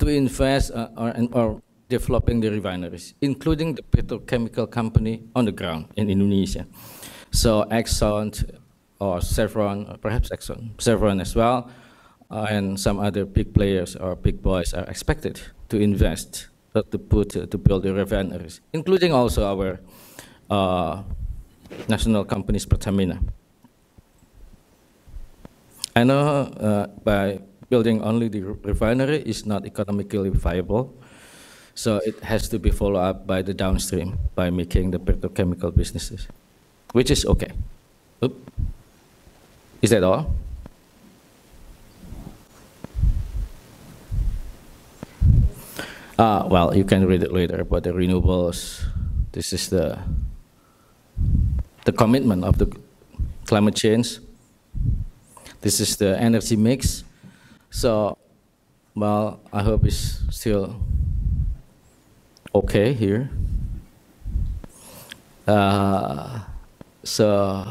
to 0.00 0.08
invest 0.08 0.72
uh, 0.72 0.88
or, 0.96 1.14
or 1.32 1.62
developing 1.88 2.40
the 2.40 2.50
refineries, 2.50 3.14
including 3.20 3.74
the 3.74 3.82
petrochemical 3.82 4.70
company 4.70 5.22
on 5.36 5.44
the 5.44 5.52
ground 5.52 5.86
in 5.96 6.08
Indonesia. 6.08 6.66
So 7.30 7.64
Exxon 7.70 8.58
or 8.98 9.20
Chevron, 9.20 9.86
or 9.86 9.96
perhaps 9.98 10.30
Exxon, 10.30 10.80
Chevron 10.80 11.20
as 11.20 11.36
well, 11.36 11.70
uh, 12.30 12.46
and 12.48 12.78
some 12.78 12.98
other 12.98 13.24
big 13.24 13.52
players 13.52 13.96
or 13.96 14.16
big 14.16 14.42
boys 14.42 14.72
are 14.72 14.84
expected 14.84 15.40
to 15.68 15.78
invest 15.78 16.48
uh, 16.74 16.82
to 16.90 16.98
put 16.98 17.36
uh, 17.36 17.46
to 17.46 17.58
build 17.58 17.82
the 17.82 17.92
refineries, 17.92 18.60
including 18.72 19.12
also 19.12 19.44
our 19.44 19.80
uh, 20.50 21.02
national 21.88 22.24
companies, 22.24 22.66
Pertamina. 22.66 23.20
I 25.94 26.04
know 26.04 26.20
uh, 26.54 26.86
by 27.02 27.40
building 27.70 28.02
only 28.02 28.28
the 28.28 28.42
refinery 28.42 29.22
is 29.22 29.46
not 29.46 29.64
economically 29.64 30.28
viable. 30.28 30.92
So 31.74 32.02
it 32.04 32.20
has 32.20 32.48
to 32.50 32.58
be 32.58 32.70
followed 32.70 32.98
up 32.98 33.26
by 33.26 33.42
the 33.42 33.54
downstream 33.54 34.18
by 34.34 34.50
making 34.50 34.90
the 34.90 34.98
petrochemical 34.98 35.74
businesses, 35.74 36.26
which 36.92 37.10
is 37.10 37.24
okay. 37.24 37.52
Oop. 38.22 38.34
Is 39.80 39.90
that 39.90 40.02
all? 40.02 40.34
Uh, 46.18 46.44
well, 46.50 46.76
you 46.76 46.84
can 46.84 47.06
read 47.06 47.22
it 47.22 47.32
later, 47.32 47.64
but 47.64 47.84
the 47.84 47.92
renewables, 47.92 48.84
this 49.32 49.54
is 49.54 49.70
the, 49.70 49.96
the 51.86 51.92
commitment 51.92 52.44
of 52.44 52.58
the 52.58 52.68
climate 53.46 53.74
change. 53.74 54.18
This 55.62 55.80
is 55.80 55.96
the 55.96 56.20
energy 56.20 56.56
mix. 56.56 57.04
So, 57.70 58.18
well, 58.94 59.40
I 59.52 59.62
hope 59.62 59.86
it's 59.86 60.22
still 60.30 60.76
okay 62.54 62.92
here. 62.92 63.30
Uh, 65.46 66.40
so, 67.04 67.64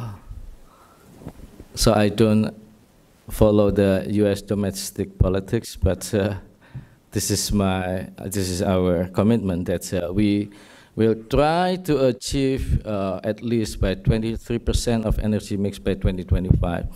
so 1.75 1.93
I 1.93 2.09
don't 2.09 2.55
follow 3.29 3.71
the 3.71 4.05
U.S. 4.09 4.41
domestic 4.41 5.19
politics, 5.19 5.75
but 5.75 6.13
uh, 6.13 6.35
this 7.11 7.29
is 7.31 7.51
my 7.51 8.07
this 8.25 8.49
is 8.49 8.61
our 8.61 9.05
commitment 9.09 9.65
that 9.65 9.93
uh, 9.93 10.13
we 10.13 10.49
will 10.95 11.15
try 11.29 11.77
to 11.85 12.07
achieve 12.07 12.85
uh, 12.85 13.19
at 13.23 13.41
least 13.41 13.79
by 13.79 13.95
23% 13.95 15.05
of 15.05 15.17
energy 15.19 15.55
mix 15.55 15.79
by 15.79 15.93
2025. 15.93 16.87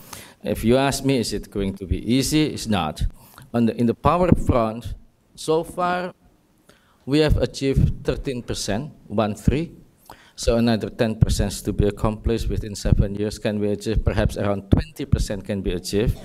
If 0.43 0.63
you 0.63 0.77
ask 0.77 1.05
me, 1.05 1.17
is 1.17 1.31
it 1.31 1.50
going 1.50 1.75
to 1.75 1.85
be 1.85 2.00
easy? 2.03 2.47
It's 2.47 2.67
not. 2.67 3.01
On 3.53 3.65
the, 3.65 3.75
in 3.77 3.85
the 3.85 3.93
power 3.93 4.29
front, 4.45 4.93
so 5.35 5.63
far 5.63 6.13
we 7.05 7.19
have 7.19 7.38
achieved 7.38 8.03
13%, 8.03 8.91
one 9.07 9.35
three. 9.35 9.71
So 10.35 10.57
another 10.57 10.89
10% 10.89 11.47
is 11.47 11.62
to 11.62 11.73
be 11.73 11.88
accomplished 11.88 12.50
within 12.50 12.75
seven 12.75 13.15
years. 13.15 13.38
Can 13.38 13.59
we 13.59 13.69
achieve? 13.69 14.03
Perhaps 14.03 14.38
around 14.38 14.63
20% 14.63 15.45
can 15.45 15.62
be 15.62 15.73
achieved, 15.73 16.17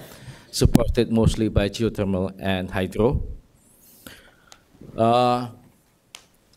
supported 0.50 1.12
mostly 1.12 1.48
by 1.48 1.68
geothermal 1.68 2.34
and 2.40 2.70
hydro. 2.70 3.22
Uh, 4.96 5.48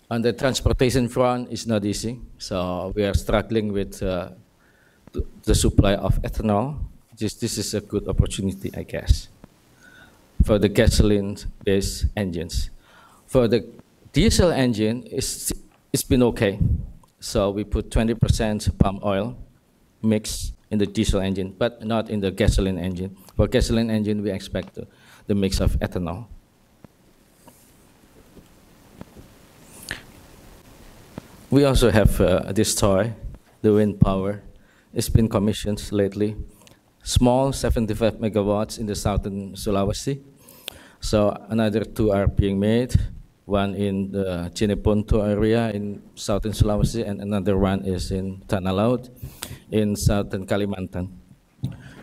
on 0.09 0.21
the 0.21 0.33
transportation 0.33 1.09
front, 1.09 1.51
it's 1.51 1.67
not 1.67 1.83
easy. 1.85 2.19
So 2.37 2.93
we 2.95 3.03
are 3.03 3.13
struggling 3.13 3.71
with 3.73 4.01
uh, 4.01 4.29
the 5.43 5.55
supply 5.55 5.95
of 5.95 6.21
ethanol. 6.21 6.90
This, 7.21 7.35
this 7.35 7.59
is 7.59 7.75
a 7.75 7.81
good 7.81 8.07
opportunity, 8.07 8.71
I 8.75 8.81
guess, 8.81 9.27
for 10.43 10.57
the 10.57 10.67
gasoline-based 10.67 12.05
engines. 12.17 12.71
For 13.27 13.47
the 13.47 13.63
diesel 14.11 14.49
engine, 14.49 15.03
it's, 15.05 15.53
it's 15.93 16.01
been 16.01 16.23
okay. 16.23 16.57
So 17.19 17.51
we 17.51 17.63
put 17.63 17.91
20% 17.91 18.75
palm 18.79 18.99
oil 19.03 19.37
mix 20.01 20.53
in 20.71 20.79
the 20.79 20.87
diesel 20.87 21.21
engine, 21.21 21.53
but 21.55 21.85
not 21.85 22.09
in 22.09 22.21
the 22.21 22.31
gasoline 22.31 22.79
engine. 22.79 23.15
For 23.35 23.47
gasoline 23.47 23.91
engine, 23.91 24.23
we 24.23 24.31
expect 24.31 24.73
the, 24.73 24.87
the 25.27 25.35
mix 25.35 25.59
of 25.59 25.77
ethanol. 25.79 26.25
We 31.51 31.65
also 31.65 31.91
have 31.91 32.19
uh, 32.19 32.51
this 32.51 32.73
toy, 32.73 33.13
the 33.61 33.73
wind 33.73 33.99
power. 33.99 34.41
It's 34.91 35.09
been 35.09 35.29
commissioned 35.29 35.91
lately. 35.91 36.35
Small, 37.03 37.51
75 37.51 38.17
megawatts 38.17 38.79
in 38.79 38.86
the 38.86 38.96
southern 38.96 39.53
Sulawesi. 39.53 40.22
So 41.00 41.36
another 41.50 41.84
two 41.84 42.12
are 42.12 42.27
being 42.27 42.60
made, 42.60 42.93
one 43.46 43.74
in 43.74 44.12
the 44.12 44.51
Jeneponto 44.53 45.27
area 45.27 45.72
in 45.72 46.01
southern 46.14 46.51
Sulawesi, 46.51 47.07
and 47.07 47.22
another 47.22 47.57
one 47.57 47.85
is 47.85 48.11
in 48.11 48.44
Tanah 48.48 48.75
Laut 48.75 49.09
in 49.72 49.96
southern 49.96 50.46
Kalimantan. 50.46 51.09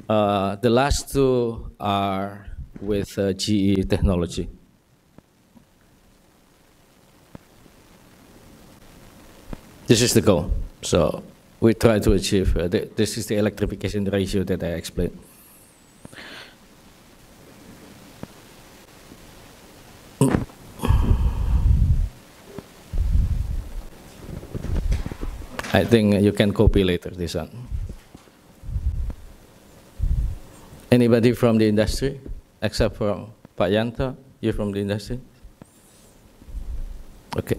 Uh, 0.09 0.57
the 0.57 0.71
last 0.71 1.13
two 1.13 1.71
are 1.79 2.47
with 2.81 3.17
uh, 3.19 3.33
GE 3.35 3.89
technology. 3.89 4.49
This 9.87 10.03
is 10.03 10.13
the 10.13 10.21
goal. 10.21 10.51
So 10.83 11.23
we 11.61 11.75
try 11.75 11.99
to 11.99 12.13
achieve, 12.13 12.57
uh, 12.57 12.69
the, 12.69 12.89
this 12.95 13.19
is 13.19 13.27
the 13.27 13.37
electrification 13.37 14.05
ratio 14.05 14.45
that 14.45 14.63
I 14.63 14.69
explained. 14.69 15.19
I 25.71 25.85
think 25.85 26.23
you 26.23 26.33
can 26.33 26.53
copy 26.53 26.83
later 26.83 27.11
this 27.11 27.35
one. 27.35 27.51
Anybody 30.91 31.33
from 31.33 31.59
the 31.59 31.69
industry, 31.69 32.21
except 32.63 32.97
for 32.97 33.29
Pak 33.57 33.71
Yanto, 33.71 34.17
you 34.41 34.53
from 34.53 34.73
the 34.73 34.81
industry? 34.81 35.21
Okay. 37.37 37.59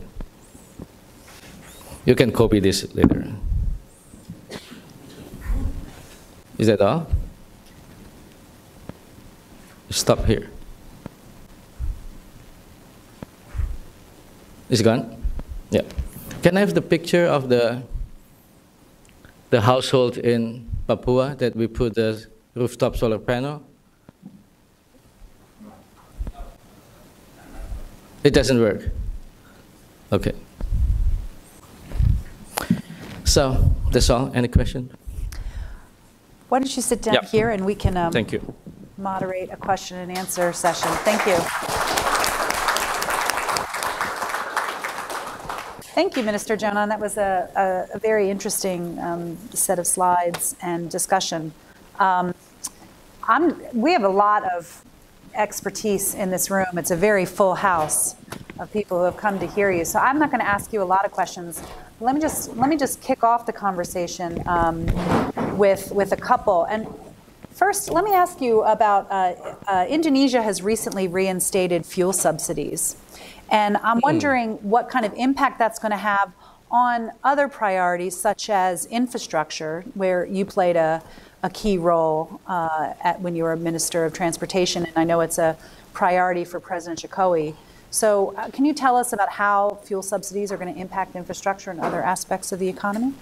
You 2.05 2.15
can 2.15 2.31
copy 2.31 2.59
this 2.59 2.93
later. 2.95 3.35
Is 6.59 6.67
that 6.67 6.81
all? 6.81 7.07
Stop 9.89 10.25
here. 10.25 10.49
It's 14.69 14.81
gone? 14.81 15.23
Yeah. 15.71 15.83
Can 16.43 16.57
I 16.57 16.59
have 16.59 16.73
the 16.73 16.81
picture 16.81 17.25
of 17.25 17.47
the 17.47 17.81
the 19.49 19.61
household 19.61 20.17
in 20.17 20.69
Papua 20.85 21.33
that 21.39 21.55
we 21.55 21.65
put 21.65 21.95
the 21.95 22.27
rooftop 22.55 22.97
solar 22.97 23.19
panel? 23.19 23.63
It 28.23 28.33
doesn't 28.33 28.59
work. 28.59 28.91
Okay. 30.11 30.33
So 33.23 33.73
that's 33.91 34.09
all. 34.09 34.29
Any 34.35 34.49
question? 34.49 34.98
Why 36.49 36.57
don't 36.57 36.75
you 36.75 36.81
sit 36.81 37.03
down 37.03 37.13
yep. 37.13 37.29
here 37.29 37.51
and 37.51 37.63
we 37.63 37.75
can 37.75 37.95
um, 37.95 38.11
Thank 38.11 38.31
you. 38.31 38.53
moderate 38.97 39.49
a 39.51 39.57
question 39.57 39.97
and 39.97 40.11
answer 40.17 40.51
session. 40.51 40.89
Thank 41.05 41.25
you. 41.27 41.37
Thank 45.93 46.17
you, 46.17 46.23
Minister 46.23 46.57
Jonan. 46.57 46.89
That 46.89 46.99
was 46.99 47.17
a, 47.17 47.87
a, 47.93 47.97
a 47.97 47.99
very 47.99 48.31
interesting 48.31 48.97
um, 48.99 49.37
set 49.53 49.77
of 49.77 49.85
slides 49.85 50.55
and 50.61 50.89
discussion. 50.89 51.53
Um, 51.99 52.33
we 53.73 53.93
have 53.93 54.03
a 54.03 54.09
lot 54.09 54.43
of 54.51 54.83
expertise 55.35 56.15
in 56.15 56.31
this 56.31 56.49
room. 56.49 56.77
It's 56.77 56.89
a 56.89 56.95
very 56.95 57.25
full 57.25 57.53
house 57.53 58.15
of 58.57 58.71
people 58.73 58.97
who 58.97 59.03
have 59.03 59.17
come 59.17 59.39
to 59.39 59.45
hear 59.45 59.69
you. 59.69 59.85
So 59.85 59.99
I'm 59.99 60.17
not 60.17 60.31
going 60.31 60.41
to 60.41 60.47
ask 60.47 60.73
you 60.73 60.81
a 60.81 60.83
lot 60.83 61.05
of 61.05 61.11
questions. 61.11 61.61
Let 61.99 62.15
me 62.15 62.21
just 62.21 62.55
let 62.55 62.69
me 62.69 62.77
just 62.77 63.01
kick 63.01 63.23
off 63.23 63.45
the 63.45 63.53
conversation 63.53 64.41
um, 64.47 64.87
with 65.59 65.91
with 65.91 66.11
a 66.11 66.17
couple. 66.17 66.63
And 66.63 66.87
first, 67.51 67.91
let 67.91 68.03
me 68.03 68.13
ask 68.13 68.41
you 68.41 68.63
about 68.63 69.11
uh, 69.11 69.35
uh, 69.67 69.85
Indonesia 69.87 70.41
has 70.41 70.63
recently 70.63 71.07
reinstated 71.07 71.85
fuel 71.85 72.13
subsidies, 72.13 72.95
and 73.51 73.77
I'm 73.77 73.97
hmm. 73.97 74.09
wondering 74.09 74.53
what 74.63 74.89
kind 74.89 75.05
of 75.05 75.13
impact 75.13 75.59
that's 75.59 75.77
going 75.77 75.91
to 75.91 75.97
have 75.97 76.33
on 76.71 77.11
other 77.23 77.47
priorities 77.47 78.15
such 78.15 78.49
as 78.49 78.85
infrastructure, 78.87 79.83
where 79.93 80.25
you 80.25 80.45
played 80.45 80.75
a 80.75 81.03
a 81.43 81.49
key 81.49 81.77
role 81.77 82.41
uh, 82.47 82.93
at, 83.01 83.21
when 83.21 83.35
you 83.35 83.43
were 83.43 83.53
a 83.53 83.57
Minister 83.57 84.05
of 84.05 84.13
Transportation, 84.13 84.85
and 84.85 84.97
I 84.97 85.03
know 85.03 85.21
it's 85.21 85.37
a 85.37 85.57
priority 85.93 86.43
for 86.45 86.59
President 86.59 87.01
Jokowi. 87.01 87.55
So, 87.91 88.35
uh, 88.35 88.49
can 88.49 88.65
you 88.65 88.73
tell 88.73 88.95
us 88.95 89.13
about 89.13 89.29
how 89.29 89.79
fuel 89.83 90.03
subsidies 90.03 90.51
are 90.51 90.57
going 90.57 90.73
to 90.73 90.79
impact 90.79 91.15
infrastructure 91.15 91.71
and 91.71 91.79
other 91.79 92.03
aspects 92.03 92.51
of 92.51 92.59
the 92.59 92.67
economy? 92.67 93.13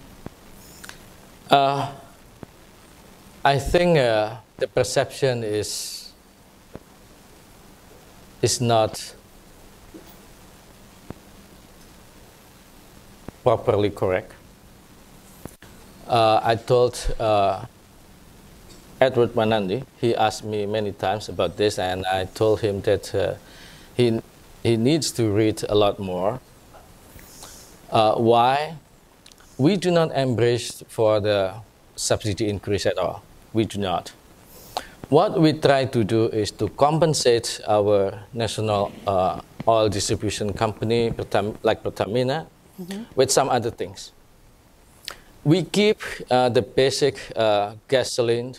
Uh, 1.49 1.93
I 3.47 3.59
think 3.59 3.97
uh, 3.97 4.35
the 4.57 4.67
perception 4.67 5.41
is 5.41 6.11
is 8.41 8.59
not 8.59 9.15
properly 13.43 13.89
correct. 13.89 14.33
Uh, 16.09 16.41
I 16.43 16.55
told 16.55 16.99
uh, 17.21 17.63
Edward 18.99 19.31
Manandi, 19.33 19.85
he 20.01 20.13
asked 20.13 20.43
me 20.43 20.65
many 20.65 20.91
times 20.91 21.29
about 21.29 21.55
this, 21.55 21.79
and 21.79 22.05
I 22.05 22.25
told 22.25 22.59
him 22.59 22.81
that 22.81 23.15
uh, 23.15 23.35
he 23.95 24.19
he 24.61 24.75
needs 24.75 25.09
to 25.11 25.31
read 25.31 25.63
a 25.69 25.75
lot 25.75 25.99
more. 25.99 26.41
Uh, 27.89 28.15
why? 28.15 28.75
We 29.57 29.77
do 29.77 29.89
not 29.89 30.11
embrace 30.11 30.83
for 30.89 31.21
the 31.21 31.53
subsidy 31.95 32.49
increase 32.49 32.85
at 32.85 32.97
all. 32.97 33.23
We 33.57 33.65
do 33.65 33.79
not. 33.79 34.11
What 35.09 35.41
we 35.41 35.51
try 35.53 35.85
to 35.85 36.03
do 36.03 36.25
is 36.29 36.51
to 36.61 36.69
compensate 36.69 37.59
our 37.67 38.13
national 38.31 38.91
uh, 39.07 39.41
oil 39.67 39.89
distribution 39.89 40.53
company 40.53 41.11
like 41.63 41.81
Pertamina, 41.81 42.45
mm 42.77 42.85
-hmm. 42.85 43.01
with 43.15 43.31
some 43.31 43.49
other 43.57 43.71
things. 43.71 44.13
We 45.43 45.65
keep 45.77 45.97
uh, 46.29 46.53
the 46.53 46.61
basic 46.61 47.15
uh, 47.35 47.73
gasoline 47.89 48.53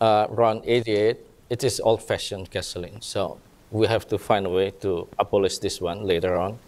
uh, 0.00 0.30
around 0.34 0.62
88. 0.64 1.16
It 1.50 1.64
is 1.64 1.80
old-fashioned 1.80 2.46
gasoline, 2.54 2.98
so 3.00 3.38
we 3.70 3.86
have 3.86 4.04
to 4.06 4.18
find 4.18 4.46
a 4.46 4.50
way 4.50 4.70
to 4.84 5.08
abolish 5.18 5.58
this 5.58 5.82
one 5.82 6.06
later 6.06 6.34
on. 6.38 6.58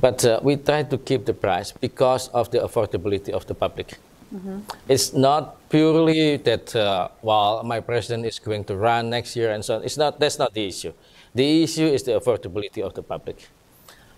But 0.00 0.24
uh, 0.24 0.40
we 0.42 0.56
try 0.56 0.84
to 0.92 0.98
keep 0.98 1.24
the 1.24 1.34
price 1.34 1.72
because 1.80 2.30
of 2.32 2.48
the 2.50 2.60
affordability 2.60 3.32
of 3.32 3.44
the 3.46 3.54
public. 3.54 3.96
Mm 4.34 4.40
-hmm. 4.40 4.60
It's 4.88 5.12
not 5.12 5.54
purely 5.68 6.38
that, 6.42 6.74
uh, 6.74 7.08
well, 7.22 7.62
my 7.62 7.80
president 7.80 8.26
is 8.26 8.40
going 8.40 8.64
to 8.64 8.74
run 8.74 9.08
next 9.08 9.36
year 9.36 9.54
and 9.54 9.64
so 9.64 9.74
on. 9.74 9.84
It's 9.84 9.96
not, 9.96 10.18
that's 10.18 10.38
not 10.38 10.52
the 10.52 10.66
issue. 10.66 10.92
The 11.34 11.62
issue 11.62 11.86
is 11.94 12.02
the 12.02 12.14
affordability 12.14 12.82
of 12.82 12.92
the 12.92 13.02
public. 13.02 13.36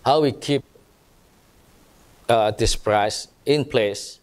How 0.04 0.22
we 0.22 0.32
keep 0.32 0.62
uh, 2.28 2.50
this 2.56 2.76
price 2.76 3.28
in 3.44 3.64
place 3.64 4.20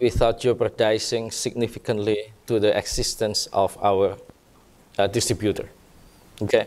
without 0.00 0.40
jeopardizing 0.40 1.32
significantly 1.32 2.32
to 2.46 2.60
the 2.60 2.76
existence 2.78 3.50
of 3.52 3.76
our 3.82 4.16
uh, 4.98 5.06
distributor. 5.12 5.68
Okay? 6.42 6.66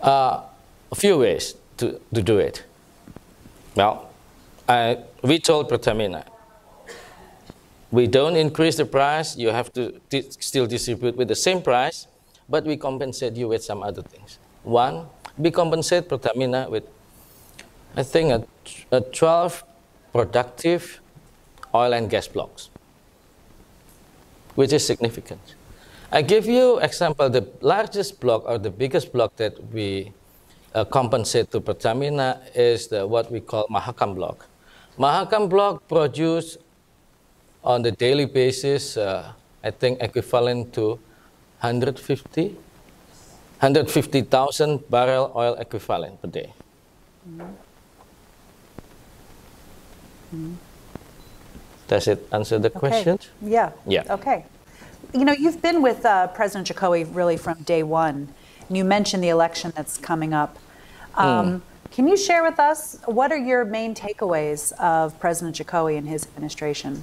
Uh, 0.00 0.42
a 0.92 0.94
few 0.94 1.18
ways 1.18 1.56
to, 1.76 2.00
to 2.14 2.22
do 2.22 2.38
it. 2.38 2.64
Well, 3.74 4.10
I, 4.68 4.98
we 5.22 5.38
told 5.38 5.68
Pertamina, 5.68 6.24
we 7.90 8.06
don't 8.06 8.36
increase 8.36 8.76
the 8.76 8.84
price, 8.84 9.36
you 9.36 9.48
have 9.48 9.72
to 9.72 10.00
still 10.40 10.66
distribute 10.66 11.16
with 11.16 11.28
the 11.28 11.34
same 11.34 11.60
price, 11.62 12.06
but 12.48 12.64
we 12.64 12.76
compensate 12.76 13.34
you 13.34 13.48
with 13.48 13.64
some 13.64 13.82
other 13.82 14.02
things. 14.02 14.38
One, 14.62 15.06
we 15.36 15.50
compensate 15.50 16.08
Pertamina 16.08 16.68
with, 16.70 16.84
I 17.96 18.02
think, 18.02 18.30
a, 18.30 18.96
a 18.96 19.00
12 19.00 19.64
productive 20.12 21.00
oil 21.74 21.92
and 21.94 22.10
gas 22.10 22.28
blocks, 22.28 22.70
which 24.54 24.72
is 24.72 24.84
significant. 24.86 25.40
I 26.12 26.22
give 26.22 26.46
you 26.46 26.78
example, 26.78 27.30
the 27.30 27.48
largest 27.60 28.20
block 28.20 28.42
or 28.46 28.58
the 28.58 28.70
biggest 28.70 29.12
block 29.12 29.36
that 29.36 29.72
we 29.72 30.12
uh, 30.74 30.84
compensate 30.84 31.50
to 31.52 31.60
Pertamina 31.60 32.40
is 32.54 32.88
the, 32.88 33.06
what 33.06 33.30
we 33.30 33.40
call 33.40 33.66
Mahakam 33.68 34.14
block. 34.14 34.46
Mahakam 34.98 35.48
block 35.48 35.86
produce 35.88 36.58
on 37.62 37.82
the 37.82 37.92
daily 37.92 38.26
basis, 38.26 38.96
uh, 38.96 39.32
I 39.62 39.70
think 39.70 40.00
equivalent 40.00 40.72
to 40.74 40.98
150, 41.60 42.56
150,000 43.60 44.90
barrel 44.90 45.32
oil 45.34 45.54
equivalent 45.54 46.20
per 46.22 46.28
day. 46.28 46.52
Mm 47.28 47.40
-hmm. 47.40 47.70
Does 51.88 52.06
it 52.06 52.26
answer 52.30 52.58
the 52.60 52.68
okay. 52.68 52.78
question? 52.78 53.18
Yeah. 53.42 53.72
Yeah. 53.86 54.14
Okay. 54.14 54.44
You 55.12 55.24
know, 55.24 55.32
you've 55.32 55.60
been 55.60 55.82
with 55.82 56.04
uh, 56.04 56.28
President 56.28 56.68
Jokowi 56.68 57.04
really 57.16 57.36
from 57.36 57.58
day 57.64 57.82
one. 57.82 58.28
And 58.68 58.76
you 58.76 58.84
mentioned 58.84 59.24
the 59.24 59.28
election 59.28 59.72
that's 59.74 59.98
coming 59.98 60.32
up. 60.32 60.56
Um, 61.16 61.26
mm. 61.26 61.60
Can 61.90 62.06
you 62.06 62.16
share 62.16 62.44
with 62.44 62.60
us 62.60 62.98
what 63.06 63.32
are 63.32 63.38
your 63.38 63.64
main 63.64 63.94
takeaways 63.94 64.72
of 64.78 65.18
President 65.18 65.56
Jokowi 65.56 65.98
and 65.98 66.08
his 66.08 66.26
administration? 66.26 67.02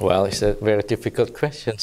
Well, 0.00 0.24
it's 0.24 0.40
a 0.40 0.54
very 0.54 0.82
difficult 0.82 1.34
question. 1.34 1.76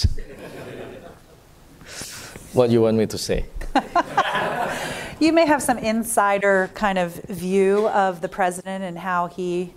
what 2.53 2.67
do 2.67 2.73
you 2.73 2.81
want 2.81 2.97
me 2.97 3.05
to 3.05 3.17
say? 3.17 3.45
you 5.19 5.31
may 5.31 5.45
have 5.45 5.61
some 5.61 5.77
insider 5.77 6.71
kind 6.73 6.97
of 6.97 7.13
view 7.25 7.87
of 7.89 8.21
the 8.21 8.27
president 8.27 8.83
and 8.83 8.97
how 8.97 9.27
he 9.27 9.71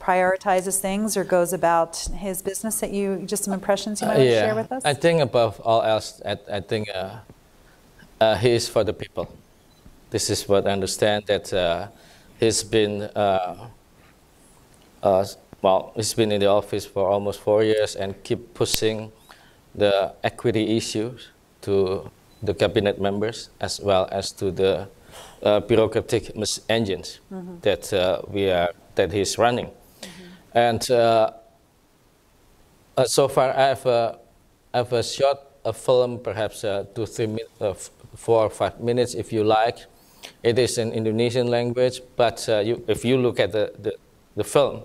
prioritizes 0.00 0.78
things 0.80 1.14
or 1.14 1.24
goes 1.24 1.52
about 1.52 1.96
his 2.16 2.40
business 2.40 2.80
that 2.80 2.90
you 2.90 3.22
just 3.26 3.44
some 3.44 3.52
impressions 3.52 4.00
you 4.00 4.06
might 4.06 4.20
uh, 4.20 4.22
yeah. 4.22 4.40
share 4.40 4.54
with 4.54 4.70
us 4.72 4.82
i 4.84 4.94
think 4.94 5.20
above 5.20 5.60
all 5.60 5.82
else 5.82 6.22
i, 6.24 6.38
I 6.50 6.60
think 6.60 6.88
uh, 6.94 7.16
uh, 8.20 8.36
he 8.36 8.52
is 8.52 8.68
for 8.68 8.84
the 8.84 8.92
people 8.92 9.28
this 10.10 10.30
is 10.30 10.48
what 10.48 10.66
i 10.66 10.70
understand 10.70 11.24
that 11.26 11.52
uh, 11.52 11.88
he's 12.38 12.62
been 12.62 13.02
uh, 13.02 13.68
uh, 15.02 15.26
well 15.62 15.92
he's 15.96 16.14
been 16.14 16.32
in 16.32 16.40
the 16.40 16.46
office 16.46 16.86
for 16.86 17.08
almost 17.08 17.40
four 17.40 17.62
years 17.62 17.96
and 17.96 18.14
keep 18.22 18.54
pushing 18.54 19.12
the 19.74 20.12
equity 20.22 20.76
issues 20.76 21.28
to 21.60 22.10
the 22.42 22.54
cabinet 22.54 23.00
members 23.00 23.50
as 23.60 23.80
well 23.80 24.08
as 24.10 24.32
to 24.32 24.50
the 24.50 24.88
bureaucratic 25.68 26.32
engines 26.68 27.20
mm 27.30 27.40
-hmm. 27.40 27.60
that 27.60 27.92
we 28.32 28.52
are 28.52 28.72
that 28.94 29.12
he's 29.12 29.38
running 29.38 29.70
and 30.54 30.90
uh, 30.90 31.30
uh, 32.98 33.04
so 33.04 33.28
far, 33.28 33.50
I 33.50 33.68
have, 33.68 33.86
a, 33.86 34.18
I 34.74 34.78
have 34.78 34.92
a 34.92 35.02
short 35.02 35.38
a 35.64 35.72
film, 35.72 36.18
perhaps 36.18 36.64
uh, 36.64 36.84
two, 36.94 37.06
three, 37.06 37.38
uh, 37.60 37.74
four 38.16 38.44
or 38.44 38.50
five 38.50 38.80
minutes, 38.80 39.14
if 39.14 39.32
you 39.32 39.44
like. 39.44 39.78
It 40.42 40.58
is 40.58 40.78
in 40.78 40.92
Indonesian 40.92 41.46
language, 41.48 42.00
but 42.16 42.48
uh, 42.48 42.58
you, 42.58 42.84
if 42.88 43.04
you 43.04 43.16
look 43.18 43.38
at 43.38 43.52
the, 43.52 43.72
the, 43.78 43.94
the 44.34 44.44
film, 44.44 44.82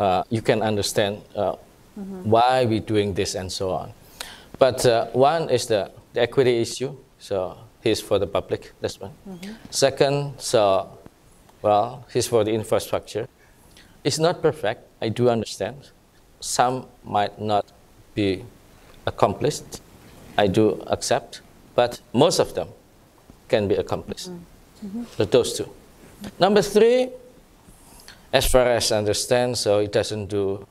Uh, 0.00 0.24
you 0.30 0.42
can 0.42 0.62
understand 0.62 1.22
mm-hmm. 1.36 2.28
why 2.30 2.64
we're 2.64 2.80
doing 2.80 3.14
this 3.14 3.34
and 3.34 3.50
so 3.50 3.70
on. 3.70 3.92
But 4.58 4.84
one 5.14 5.50
is 5.50 5.66
the, 5.66 5.90
the, 6.12 6.22
equity 6.22 6.60
issue, 6.60 6.96
so 7.18 7.56
he's 7.82 8.00
for 8.00 8.18
the 8.18 8.26
public, 8.26 8.72
that's 8.80 9.00
one. 9.00 9.12
Mm-hmm. 9.28 9.52
Second, 9.70 10.34
so, 10.38 10.98
well, 11.62 12.04
he's 12.12 12.26
for 12.26 12.44
the 12.44 12.52
infrastructure. 12.52 13.28
It's 14.04 14.18
not 14.18 14.42
perfect, 14.42 14.82
I 15.00 15.08
do 15.08 15.28
understand. 15.28 15.90
Some 16.40 16.86
might 17.04 17.40
not 17.40 17.66
be 18.14 18.44
accomplished, 19.06 19.80
I 20.36 20.46
do 20.46 20.82
accept, 20.86 21.40
but 21.74 22.00
most 22.12 22.38
of 22.38 22.54
them 22.54 22.68
can 23.48 23.68
be 23.68 23.76
accomplished. 23.76 24.28
Mm 24.28 24.90
-hmm. 24.92 25.04
So 25.16 25.24
those 25.24 25.56
two. 25.56 25.68
Number 26.38 26.62
three, 26.62 27.10
as 28.34 28.46
far 28.46 28.66
as 28.66 28.90
I 28.90 28.98
understand, 28.98 29.56
so 29.56 29.78
he 29.78 29.86
doesn't 29.86 30.26
do, 30.26 30.66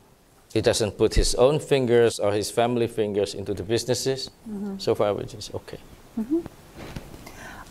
he 0.54 0.60
doesn't 0.60 0.97
put 0.97 1.15
his 1.15 1.34
own 1.36 1.60
fingers 1.60 2.19
or 2.19 2.34
his 2.34 2.52
family 2.52 2.88
fingers 2.88 3.34
into 3.34 3.54
the 3.54 3.63
businesses. 3.63 4.30
Mm 4.45 4.63
-hmm. 4.63 4.80
So 4.80 4.95
far, 4.95 5.15
which 5.15 5.34
is 5.34 5.49
okay. 5.54 5.80
Mm 6.15 6.26
-hmm. 6.26 6.41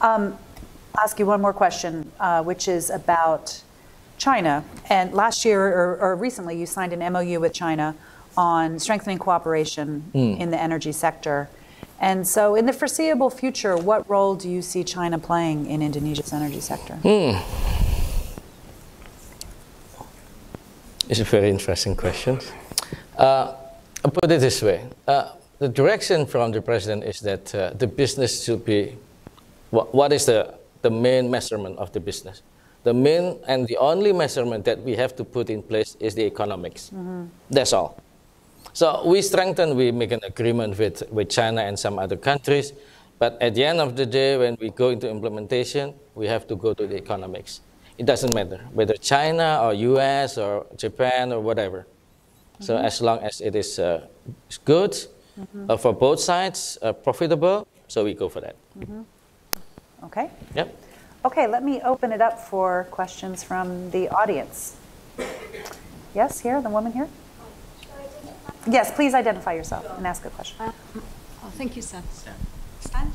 um, 0.01 0.23
I'll 0.95 1.05
ask 1.05 1.19
you 1.19 1.31
one 1.31 1.41
more 1.41 1.55
question, 1.55 2.13
uh, 2.21 2.41
which 2.47 2.69
is 2.69 2.91
about 2.91 3.63
China. 4.17 4.63
And 4.89 5.13
last 5.13 5.45
year, 5.45 5.61
or, 5.61 5.99
or, 6.01 6.21
recently, 6.21 6.55
you 6.57 6.67
signed 6.67 6.93
an 6.93 7.13
MOU 7.13 7.41
with 7.41 7.53
China 7.53 7.95
on 8.35 8.79
strengthening 8.79 9.19
cooperation 9.19 10.03
mm. 10.13 10.39
in 10.39 10.51
the 10.51 10.61
energy 10.63 10.93
sector. 10.93 11.49
And 12.01 12.27
so, 12.27 12.57
in 12.57 12.67
the 12.67 12.73
foreseeable 12.73 13.31
future, 13.31 13.77
what 13.77 14.03
role 14.09 14.35
do 14.37 14.49
you 14.49 14.63
see 14.63 14.85
China 14.85 15.19
playing 15.19 15.67
in 15.67 15.83
Indonesia's 15.83 16.33
energy 16.33 16.61
sector? 16.61 16.99
Mm. 17.03 17.37
It's 21.12 21.20
a 21.20 21.25
very 21.25 21.51
interesting 21.51 21.94
question. 21.94 22.40
Uh, 23.18 23.53
I'll 24.03 24.11
put 24.11 24.33
it 24.33 24.40
this 24.40 24.62
way. 24.62 24.81
Uh, 25.07 25.33
the 25.59 25.68
direction 25.68 26.25
from 26.25 26.53
the 26.53 26.62
president 26.62 27.05
is 27.05 27.20
that 27.20 27.55
uh, 27.55 27.75
the 27.75 27.87
business 27.87 28.42
should 28.42 28.64
be, 28.64 28.96
what, 29.68 29.94
what 29.94 30.11
is 30.14 30.25
the, 30.25 30.55
the 30.81 30.90
main 30.90 31.31
measurement 31.31 31.77
of 31.77 31.92
the 31.92 32.01
business? 32.01 32.40
the 32.85 32.94
main 32.94 33.38
and 33.46 33.68
the 33.68 33.77
only 33.77 34.12
measurement 34.12 34.64
that 34.64 34.81
we 34.83 34.96
have 34.96 35.14
to 35.16 35.22
put 35.22 35.51
in 35.51 35.62
place 35.62 35.96
is 36.01 36.14
the 36.14 36.25
economics. 36.25 36.90
Mm-hmm. 36.94 37.27
That's 37.51 37.75
all. 37.75 38.01
So 38.72 39.07
we 39.07 39.20
strengthen, 39.20 39.77
we 39.77 39.92
make 39.92 40.12
an 40.12 40.25
agreement 40.25 40.79
with, 40.79 41.03
with 41.11 41.29
China 41.29 41.61
and 41.61 41.79
some 41.79 41.98
other 41.98 42.16
countries, 42.16 42.72
but 43.18 43.37
at 43.40 43.55
the 43.55 43.64
end 43.64 43.81
of 43.81 43.96
the 43.96 44.07
day, 44.07 44.38
when 44.38 44.57
we 44.59 44.70
go 44.70 44.88
into 44.88 45.11
implementation, 45.11 45.94
we 46.14 46.27
have 46.27 46.46
to 46.48 46.57
go 46.57 46.72
to 46.72 46.87
the 46.87 46.96
economics. 46.96 47.61
It 47.99 48.07
doesn't 48.07 48.35
matter 48.35 48.61
whether 48.73 48.95
China 48.95 49.61
or 49.63 49.75
US 49.75 50.39
or 50.39 50.67
Japan 50.77 51.33
or 51.33 51.41
whatever. 51.41 51.81
Mm-hmm. 51.81 52.65
So 52.65 52.77
as 52.77 53.01
long 53.01 53.19
as 53.21 53.41
it 53.41 53.55
is 53.55 53.79
uh, 53.79 54.07
good 54.65 54.93
mm-hmm. 54.93 55.71
uh, 55.71 55.77
for 55.77 55.93
both 55.93 56.21
sides, 56.21 56.79
uh, 56.83 56.93
profitable, 56.93 57.67
so 57.89 58.05
we 58.05 58.15
go 58.15 58.29
for 58.29 58.41
that. 58.41 58.57
Mm-hmm. 58.79 59.03
Okay. 60.05 60.31
Yep. 60.55 60.77
Okay, 61.25 61.47
let 61.47 61.63
me 61.63 61.81
open 61.83 62.13
it 62.13 62.21
up 62.21 62.39
for 62.39 62.89
questions 62.91 63.45
from 63.45 63.91
the 63.91 64.09
audience. 64.09 64.77
Yes, 66.15 66.41
here, 66.41 66.61
the 66.61 66.69
woman 66.69 66.93
here. 66.93 67.09
Yes, 68.69 68.91
please 68.93 69.15
identify 69.15 69.53
yourself 69.53 69.87
and 69.97 70.07
ask 70.07 70.25
a 70.25 70.31
question. 70.31 70.57
Uh, 70.61 70.73
oh, 71.45 71.51
thank 71.57 71.77
you, 71.77 71.83
sir. 71.83 72.03
Stand? 72.81 73.13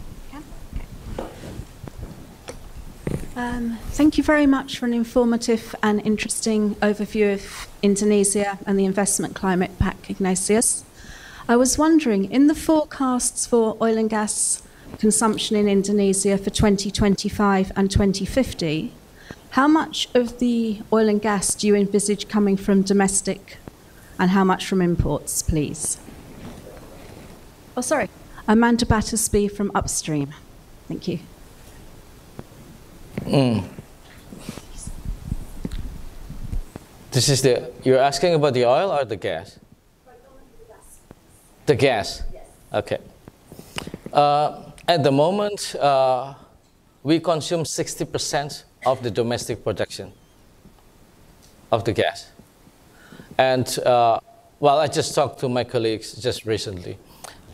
Um, 3.38 3.78
thank 3.92 4.18
you 4.18 4.24
very 4.24 4.48
much 4.48 4.80
for 4.80 4.88
an 4.88 4.96
informative 4.96 5.76
and 5.84 6.04
interesting 6.04 6.74
overview 6.78 7.36
of 7.36 7.68
Indonesia 7.84 8.58
and 8.66 8.80
the 8.80 8.86
investment 8.86 9.36
climate 9.36 9.78
Pak, 9.78 10.10
Ignasius. 10.10 10.84
I 11.48 11.56
was 11.56 11.78
wondering, 11.78 12.32
in 12.32 12.48
the 12.48 12.56
forecasts 12.56 13.46
for 13.46 13.78
oil 13.80 13.96
and 14.00 14.10
gas 14.10 14.64
consumption 14.98 15.56
in 15.56 15.68
Indonesia 15.68 16.36
for 16.36 16.50
2025 16.50 17.72
and 17.76 17.92
2050, 17.92 18.92
how 19.52 19.68
much 19.68 20.10
of 20.16 20.40
the 20.40 20.82
oil 20.92 21.08
and 21.08 21.22
gas 21.22 21.54
do 21.54 21.68
you 21.68 21.76
envisage 21.76 22.28
coming 22.28 22.58
from 22.58 22.82
domestic 22.82 23.58
and 24.18 24.32
how 24.32 24.44
much 24.44 24.66
from 24.66 24.82
imports, 24.82 25.44
please? 25.44 26.00
Oh, 27.78 27.82
sorry. 27.82 28.10
Amanda 28.48 28.88
Battersby 28.88 29.48
from 29.48 29.72
Upstream. 29.76 30.34
Thank 30.88 31.08
you. 31.08 31.20
Mm. 33.26 33.64
This 37.12 37.30
is 37.30 37.42
the, 37.42 37.72
you're 37.84 38.00
asking 38.00 38.36
about 38.36 38.54
the 38.54 38.66
oil 38.66 38.92
or 38.92 39.06
the 39.06 39.16
gas? 39.16 39.60
The 41.66 41.76
gas? 41.76 42.24
Yes. 42.32 42.48
Okay. 42.74 42.98
Uh, 44.14 44.72
at 44.88 45.04
the 45.04 45.12
moment, 45.12 45.76
uh, 45.76 46.34
we 47.04 47.20
consume 47.20 47.64
60% 47.64 48.64
of 48.86 49.04
the 49.04 49.12
domestic 49.12 49.64
production 49.64 50.14
of 51.72 51.84
the 51.84 51.94
gas. 51.94 52.32
And 53.38 53.68
uh, 53.80 54.20
well, 54.60 54.80
I 54.80 54.88
just 54.88 55.14
talked 55.14 55.40
to 55.42 55.50
my 55.50 55.64
colleagues 55.64 56.14
just 56.14 56.46
recently 56.46 56.98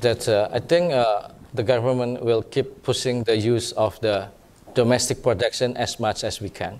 that 0.02 0.28
uh, 0.28 0.49
I 0.52 0.60
think 0.60 0.93
uh, 0.93 1.30
the 1.54 1.63
government 1.63 2.23
will 2.23 2.41
keep 2.41 2.84
pushing 2.84 3.23
the 3.23 3.36
use 3.36 3.71
of 3.73 3.99
the 4.02 4.30
domestic 4.74 5.22
production 5.22 5.78
as 5.78 6.00
much 6.00 6.24
as 6.24 6.42
we 6.42 6.50
can. 6.50 6.80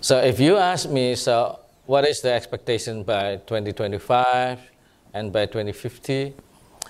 So 0.00 0.18
if 0.18 0.40
you 0.40 0.56
ask 0.56 0.88
me, 0.88 1.14
so 1.14 1.60
what 1.86 2.06
is 2.06 2.20
the 2.20 2.32
expectation 2.32 3.02
by 3.02 3.36
2025 3.46 4.58
and 5.14 5.32
by 5.32 5.46
2050? 5.46 6.34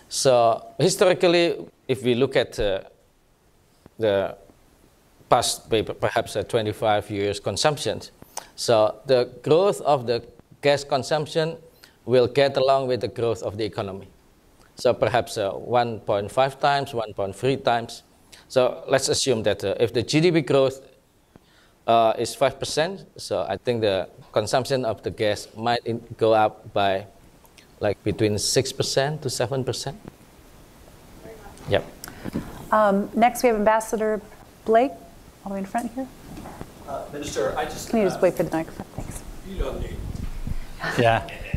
So 0.08 0.74
historically, 0.78 1.66
if 1.86 2.02
we 2.02 2.14
look 2.14 2.36
at 2.36 2.58
uh, 2.58 2.80
the 3.98 4.36
past 5.28 5.68
perhaps 6.00 6.36
uh, 6.36 6.42
25 6.42 7.10
years 7.10 7.40
consumption, 7.40 8.00
so 8.56 9.00
the 9.06 9.30
growth 9.42 9.80
of 9.82 10.06
the 10.06 10.24
gas 10.62 10.84
consumption 10.84 11.56
will 12.06 12.26
get 12.26 12.56
along 12.56 12.88
with 12.88 13.00
the 13.00 13.08
growth 13.08 13.42
of 13.42 13.58
the 13.58 13.64
economy. 13.64 14.08
So 14.76 14.94
perhaps 14.94 15.36
uh, 15.36 15.52
1.5 15.52 16.60
times, 16.60 16.92
1.3 16.92 17.64
times. 17.64 18.02
So 18.48 18.82
let's 18.88 19.08
assume 19.08 19.42
that 19.44 19.62
uh, 19.62 19.74
if 19.78 19.92
the 19.92 20.02
GDP 20.02 20.44
growth 20.44 20.80
uh, 21.86 22.14
is 22.18 22.34
5%, 22.34 23.04
so 23.16 23.46
I 23.48 23.56
think 23.56 23.82
the 23.82 24.08
consumption 24.32 24.84
of 24.84 25.02
the 25.02 25.10
gas 25.10 25.48
might 25.56 26.16
go 26.16 26.32
up 26.32 26.72
by 26.72 27.06
like 27.80 28.02
between 28.04 28.34
6% 28.34 29.20
to 29.20 29.28
7%. 29.28 29.94
Yep. 31.68 31.84
Um, 32.72 33.10
next, 33.14 33.42
we 33.42 33.48
have 33.48 33.56
Ambassador 33.56 34.20
Blake, 34.64 34.92
all 35.44 35.50
the 35.50 35.54
way 35.54 35.58
in 35.60 35.66
front 35.66 35.92
here. 35.92 36.08
Uh, 36.88 37.04
Minister, 37.12 37.56
I 37.56 37.64
just. 37.64 37.90
Can 37.90 38.00
you 38.00 38.06
just 38.06 38.20
wait 38.20 38.34
for 38.34 38.42
the 38.42 38.50
microphone? 38.50 38.86
Thanks. 38.96 39.22
You 39.48 39.58
don't 39.58 39.80
need. 39.80 39.96
Yeah. 40.98 41.28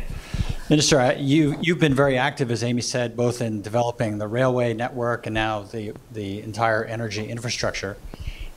Minister, 0.70 1.14
you, 1.18 1.56
you've 1.60 1.80
been 1.80 1.94
very 1.94 2.16
active, 2.16 2.50
as 2.50 2.62
Amy 2.62 2.82
said, 2.82 3.16
both 3.16 3.42
in 3.42 3.62
developing 3.62 4.18
the 4.18 4.28
railway 4.28 4.72
network 4.72 5.26
and 5.26 5.34
now 5.34 5.62
the, 5.62 5.92
the 6.12 6.40
entire 6.40 6.84
energy 6.84 7.28
infrastructure. 7.28 7.96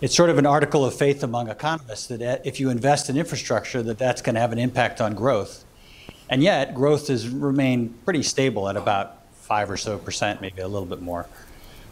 It's 0.02 0.16
sort 0.16 0.30
of 0.30 0.38
an 0.38 0.46
article 0.46 0.86
of 0.86 0.94
faith 0.94 1.24
among 1.24 1.50
economists 1.50 2.08
that 2.08 2.22
uh, 2.22 2.38
if 2.44 2.60
you 2.60 2.70
invest 2.70 3.10
in 3.10 3.18
infrastructure, 3.18 3.82
that 3.82 3.98
that's 3.98 4.22
going 4.22 4.36
to 4.36 4.42
have 4.42 4.52
an 4.52 4.60
impact 4.60 5.02
on 5.02 5.16
growth. 5.16 5.66
And 6.30 6.44
yet, 6.44 6.76
growth 6.76 7.08
has 7.08 7.28
remained 7.28 8.06
pretty 8.06 8.22
stable 8.24 8.70
at 8.70 8.78
about 8.78 9.24
five 9.34 9.70
or 9.70 9.78
so 9.78 9.98
percent, 9.98 10.42
maybe 10.42 10.62
a 10.62 10.68
little 10.68 10.88
bit 10.88 11.02
more. 11.02 11.28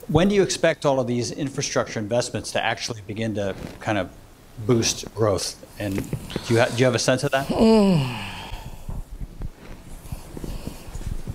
When 0.08 0.28
do 0.28 0.36
you 0.36 0.44
expect 0.44 0.86
all 0.86 1.00
of 1.00 1.08
these 1.08 1.32
infrastructure 1.32 2.00
investments 2.00 2.52
to 2.52 2.64
actually 2.64 3.02
begin 3.08 3.36
to 3.36 3.56
kind 3.80 3.98
of 3.98 4.12
boost 4.68 5.14
growth? 5.16 5.56
And 5.80 5.96
do 6.46 6.54
you, 6.54 6.66
do 6.66 6.78
you 6.78 6.86
have 6.86 6.96
a 6.96 7.00
sense 7.00 7.24
of 7.24 7.32
that? 7.32 7.48
Mm. 7.48 8.33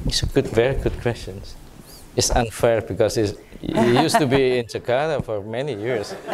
It's 0.06 0.22
a 0.22 0.26
good, 0.26 0.46
very 0.48 0.74
good 0.80 1.00
question. 1.00 1.42
It's 2.16 2.30
unfair 2.30 2.80
because 2.82 3.16
it's, 3.16 3.32
it 3.62 4.02
used 4.02 4.18
to 4.18 4.26
be 4.26 4.58
in 4.58 4.66
Jakarta 4.66 5.24
for 5.24 5.42
many 5.42 5.74
years. 5.74 6.12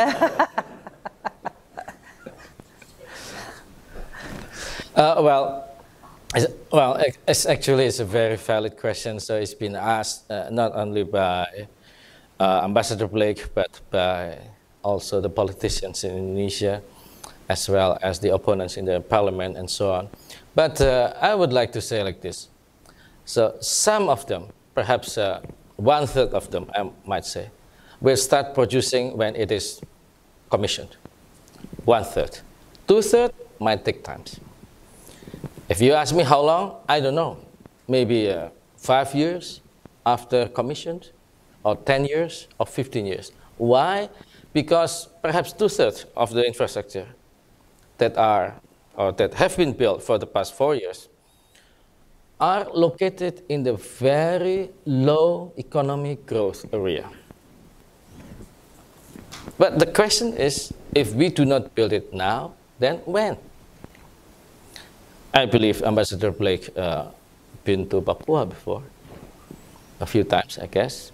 uh, 4.94 5.16
well, 5.18 5.68
it's, 6.34 6.46
well, 6.70 7.02
it's 7.26 7.46
actually 7.46 7.86
it's 7.86 8.00
a 8.00 8.04
very 8.04 8.36
valid 8.36 8.76
question. 8.76 9.18
So 9.20 9.36
it's 9.36 9.54
been 9.54 9.76
asked 9.76 10.30
uh, 10.30 10.48
not 10.50 10.74
only 10.74 11.04
by 11.04 11.68
uh, 12.38 12.60
Ambassador 12.64 13.06
Blake, 13.06 13.54
but 13.54 13.80
by 13.90 14.38
also 14.82 15.20
the 15.20 15.30
politicians 15.30 16.04
in 16.04 16.16
Indonesia, 16.16 16.82
as 17.48 17.68
well 17.68 17.98
as 18.02 18.18
the 18.20 18.32
opponents 18.34 18.76
in 18.76 18.84
the 18.84 19.00
parliament 19.00 19.56
and 19.56 19.70
so 19.70 19.92
on. 19.92 20.08
But 20.54 20.80
uh, 20.80 21.14
I 21.20 21.34
would 21.34 21.52
like 21.52 21.72
to 21.72 21.80
say 21.80 22.02
like 22.02 22.20
this. 22.20 22.48
So 23.24 23.56
some 23.60 24.08
of 24.08 24.26
them, 24.26 24.48
perhaps 24.74 25.18
uh, 25.18 25.40
one 25.76 26.06
third 26.06 26.30
of 26.30 26.50
them, 26.50 26.70
I 26.74 26.90
might 27.06 27.24
say, 27.24 27.50
will 28.00 28.16
start 28.16 28.54
producing 28.54 29.16
when 29.16 29.34
it 29.34 29.50
is 29.50 29.80
commissioned. 30.50 30.96
One 31.84 32.04
third. 32.04 32.38
Two 32.86 33.02
third 33.02 33.32
might 33.58 33.84
take 33.84 34.04
time. 34.04 34.24
If 35.68 35.80
you 35.80 35.94
ask 35.94 36.14
me 36.14 36.22
how 36.22 36.42
long, 36.42 36.76
I 36.88 37.00
don't 37.00 37.14
know. 37.14 37.38
Maybe 37.88 38.30
uh, 38.30 38.48
five 38.76 39.14
years 39.14 39.60
after 40.04 40.48
commissioned, 40.48 41.10
or 41.64 41.76
10 41.76 42.04
years, 42.04 42.46
or 42.58 42.66
15 42.66 43.06
years. 43.06 43.32
Why? 43.56 44.10
Because 44.52 45.08
perhaps 45.22 45.52
two-thirds 45.52 46.04
of 46.16 46.30
the 46.32 46.44
infrastructure 46.44 47.06
that 47.98 48.16
are 48.18 48.54
or 48.96 49.12
that 49.12 49.34
have 49.34 49.56
been 49.56 49.72
built 49.72 50.02
for 50.02 50.18
the 50.18 50.26
past 50.26 50.54
four 50.54 50.74
years 50.74 51.08
are 52.40 52.66
located 52.72 53.42
in 53.48 53.62
the 53.62 53.74
very 53.74 54.70
low 54.84 55.52
economic 55.56 56.26
growth 56.26 56.66
area. 56.72 57.08
But 59.58 59.78
the 59.78 59.86
question 59.86 60.36
is, 60.36 60.72
if 60.94 61.14
we 61.14 61.28
do 61.28 61.44
not 61.44 61.74
build 61.74 61.92
it 61.92 62.12
now, 62.12 62.54
then 62.78 62.98
when? 63.04 63.36
I 65.32 65.46
believe 65.46 65.82
Ambassador 65.82 66.30
Blake 66.30 66.70
uh, 66.76 67.06
been 67.64 67.88
to 67.88 68.00
Papua 68.00 68.46
before, 68.46 68.82
a 70.00 70.06
few 70.06 70.24
times, 70.24 70.58
I 70.58 70.66
guess. 70.66 71.12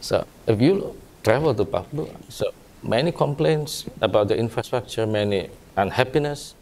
So 0.00 0.26
if 0.46 0.60
you 0.60 0.96
travel 1.22 1.54
to 1.54 1.64
Papua, 1.64 2.08
so 2.28 2.52
many 2.82 3.12
complaints 3.12 3.84
about 4.00 4.28
the 4.28 4.36
infrastructure, 4.36 5.06
many 5.06 5.50
unhappiness. 5.76 6.54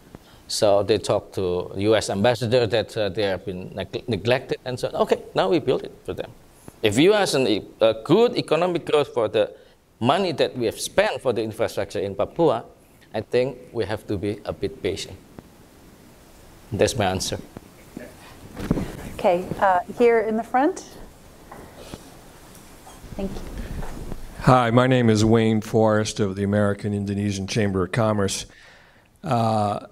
So 0.49 0.83
they 0.83 0.97
talk 0.97 1.33
to 1.35 1.71
U.S. 1.77 2.09
ambassador 2.09 2.67
that 2.67 2.97
uh, 2.97 3.11
they 3.11 3.25
have 3.25 3.45
been 3.45 3.71
neg 3.75 4.09
neglected 4.09 4.59
and 4.65 4.81
so 4.81 4.89
on. 4.89 4.95
Okay, 5.03 5.23
now 5.35 5.49
we 5.49 5.59
build 5.59 5.85
it 5.85 5.93
for 6.05 6.15
them. 6.15 6.31
If 6.83 6.99
you 6.99 7.13
ask 7.13 7.35
an, 7.35 7.47
a 7.81 7.95
good 8.03 8.37
economic 8.37 8.87
growth 8.87 9.13
for 9.13 9.29
the 9.29 9.53
money 10.01 10.33
that 10.33 10.57
we 10.57 10.65
have 10.65 10.81
spent 10.81 11.21
for 11.21 11.35
the 11.35 11.43
infrastructure 11.43 12.01
in 12.01 12.15
Papua, 12.15 12.65
I 13.15 13.21
think 13.21 13.59
we 13.73 13.85
have 13.85 14.07
to 14.07 14.17
be 14.17 14.41
a 14.45 14.53
bit 14.53 14.83
patient. 14.83 15.19
That's 16.73 16.97
my 16.97 17.07
answer. 17.07 17.39
Okay, 19.15 19.47
uh, 19.61 19.81
here 19.99 20.21
in 20.21 20.37
the 20.37 20.43
front. 20.43 20.85
Thank 23.17 23.33
you. 23.33 23.41
Hi, 24.43 24.71
my 24.71 24.87
name 24.87 25.11
is 25.11 25.25
Wayne 25.25 25.61
Forrest 25.61 26.21
of 26.21 26.37
the 26.37 26.45
American 26.45 26.95
Indonesian 26.95 27.47
Chamber 27.47 27.85
of 27.85 27.93
Commerce. 27.93 28.47
Uh, 29.25 29.87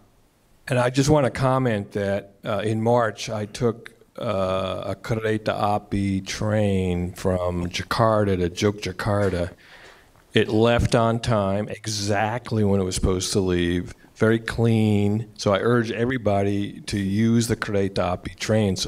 and 0.68 0.79
I 0.79 0.90
just 0.90 1.09
want 1.09 1.24
to 1.24 1.31
comment 1.31 1.92
that 1.92 2.35
uh, 2.44 2.59
in 2.59 2.83
March 2.83 3.31
I 3.31 3.46
took 3.46 3.92
uh, 4.18 4.83
a 4.87 4.94
Kereta 4.94 5.48
Api 5.48 6.22
train 6.22 7.12
from 7.12 7.68
Jakarta 7.68 8.37
to 8.37 8.50
Yogyakarta. 8.50 9.50
It 10.33 10.48
left 10.48 10.94
on 10.94 11.20
time, 11.20 11.68
exactly 11.68 12.64
when 12.64 12.81
it 12.81 12.85
was 12.85 12.94
supposed 12.94 13.33
to 13.33 13.40
leave 13.40 13.94
very 14.16 14.38
clean. 14.38 15.31
So 15.37 15.52
I 15.52 15.59
urge 15.61 15.92
everybody 15.92 16.81
to 16.83 16.98
use 16.98 17.48
the 17.48 17.57
Kereta 17.57 18.12
Api 18.12 18.35
trains. 18.35 18.87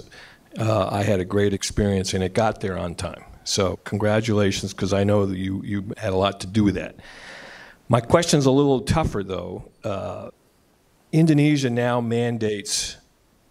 Uh, 0.58 0.88
I 0.90 1.02
had 1.02 1.20
a 1.20 1.24
great 1.24 1.52
experience 1.52 2.14
and 2.14 2.24
it 2.24 2.34
got 2.34 2.60
there 2.60 2.78
on 2.78 2.94
time. 2.94 3.24
So 3.44 3.76
congratulations, 3.84 4.74
because 4.74 4.92
I 4.92 5.04
know 5.04 5.26
that 5.26 5.38
you, 5.38 5.62
you 5.62 5.92
had 5.96 6.12
a 6.12 6.16
lot 6.16 6.40
to 6.40 6.46
do 6.46 6.64
with 6.64 6.74
that. 6.74 6.96
My 7.88 8.00
question's 8.00 8.44
a 8.44 8.50
little 8.50 8.80
tougher, 8.80 9.22
though. 9.22 9.70
Uh, 9.82 10.30
Indonesia 11.12 11.70
now 11.70 12.00
mandates 12.00 12.96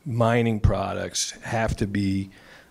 mining 0.05 0.59
products 0.59 1.31
have 1.41 1.75
to 1.77 1.87
be 1.87 2.29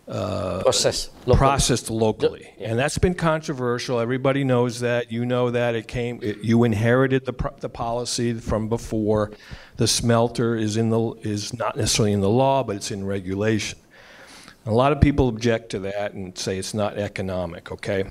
uh, 0.09 0.63
processed 0.63 1.11
locally. 1.27 1.37
processed 1.37 1.91
locally, 1.91 2.55
yeah. 2.59 2.71
and 2.71 2.79
that's 2.79 2.97
been 2.97 3.15
controversial. 3.15 3.99
Everybody 3.99 4.45
knows 4.45 4.81
that. 4.81 5.11
You 5.11 5.27
know 5.27 5.51
that 5.51 5.75
it 5.75 5.89
came. 5.89 6.21
It, 6.23 6.39
you 6.45 6.63
inherited 6.63 7.25
the 7.25 7.35
the 7.59 7.69
policy 7.69 8.35
from 8.35 8.69
before. 8.69 9.33
The 9.77 9.89
smelter 9.89 10.55
is 10.55 10.77
in 10.77 10.91
the 10.91 11.13
is 11.23 11.53
not 11.53 11.77
necessarily 11.77 12.13
in 12.13 12.21
the 12.21 12.31
law, 12.31 12.63
but 12.63 12.77
it's 12.77 12.93
in 12.93 13.05
regulation. 13.05 13.81
A 14.67 14.73
lot 14.73 14.93
of 14.93 15.01
people 15.01 15.29
object 15.29 15.71
to 15.71 15.81
that 15.81 16.13
and 16.13 16.37
say 16.39 16.59
it's 16.59 16.75
not 16.75 16.99
economic. 16.99 17.73
Okay. 17.73 18.05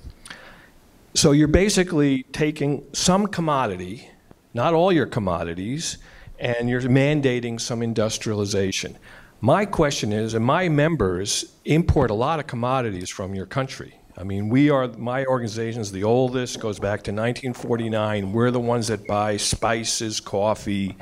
So 1.13 1.31
you're 1.31 1.47
basically 1.47 2.23
taking 2.33 2.83
some 2.91 3.27
commodity, 3.27 4.09
not 4.53 4.73
all 4.73 4.91
your 4.91 5.05
commodities, 5.05 5.97
and 6.39 6.69
you're 6.69 6.81
mandating 6.81 7.59
some 7.59 7.81
industrialization. 7.81 8.97
My 9.41 9.65
question 9.65 10.11
is, 10.11 10.33
and 10.33 10.43
my 10.43 10.69
members 10.69 11.55
import 11.65 12.09
a 12.09 12.13
lot 12.13 12.39
of 12.39 12.47
commodities 12.47 13.09
from 13.09 13.35
your 13.35 13.45
country. 13.45 13.99
I 14.17 14.23
mean, 14.23 14.47
we 14.47 14.69
are, 14.69 14.87
my 14.87 15.25
organization 15.25 15.81
is 15.81 15.91
the 15.91 16.03
oldest, 16.03 16.59
goes 16.59 16.79
back 16.79 17.03
to 17.03 17.11
1949. 17.11 18.31
We're 18.31 18.51
the 18.51 18.61
ones 18.61 18.87
that 18.87 19.05
buy 19.05 19.37
spices, 19.37 20.21
coffee, 20.21 20.95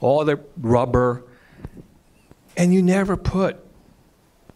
all 0.00 0.24
the 0.24 0.40
rubber. 0.56 1.24
And 2.56 2.72
you 2.72 2.82
never 2.82 3.16
put 3.16 3.58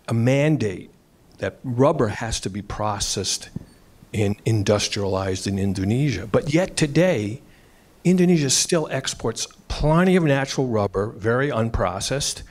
a 0.09 0.15
mandate 0.15 0.91
that 1.39 1.59
rubber 1.63 2.09
has 2.09 2.41
to 2.41 2.51
be 2.51 2.63
processed 2.63 3.51
and 4.15 4.37
industrialized 4.45 5.47
in 5.47 5.59
Indonesia. 5.59 6.27
But 6.27 6.53
yet 6.55 6.77
today, 6.77 7.43
Indonesia 8.03 8.51
still 8.51 8.89
exports 8.91 9.47
plenty 9.81 10.15
of 10.15 10.23
natural 10.23 10.67
rubber, 10.67 11.07
very 11.13 11.49
unprocessed, 11.49 12.43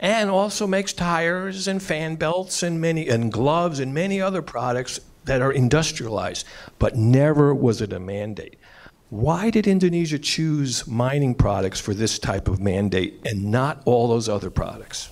and 0.00 0.30
also 0.30 0.66
makes 0.66 0.94
tires 0.94 1.68
and 1.68 1.82
fan 1.82 2.16
belts 2.16 2.62
and 2.62 2.80
many 2.80 3.06
and 3.10 3.30
gloves 3.30 3.78
and 3.78 3.92
many 3.92 4.22
other 4.22 4.40
products 4.40 4.98
that 5.26 5.42
are 5.42 5.52
industrialized, 5.52 6.46
but 6.78 6.96
never 6.96 7.54
was 7.54 7.82
it 7.82 7.92
a 7.92 8.00
mandate. 8.00 8.56
Why 9.10 9.50
did 9.50 9.66
Indonesia 9.66 10.18
choose 10.18 10.86
mining 10.86 11.34
products 11.34 11.78
for 11.78 11.92
this 11.92 12.18
type 12.18 12.48
of 12.48 12.58
mandate 12.58 13.20
and 13.22 13.50
not 13.50 13.82
all 13.84 14.08
those 14.08 14.26
other 14.26 14.48
products? 14.48 15.10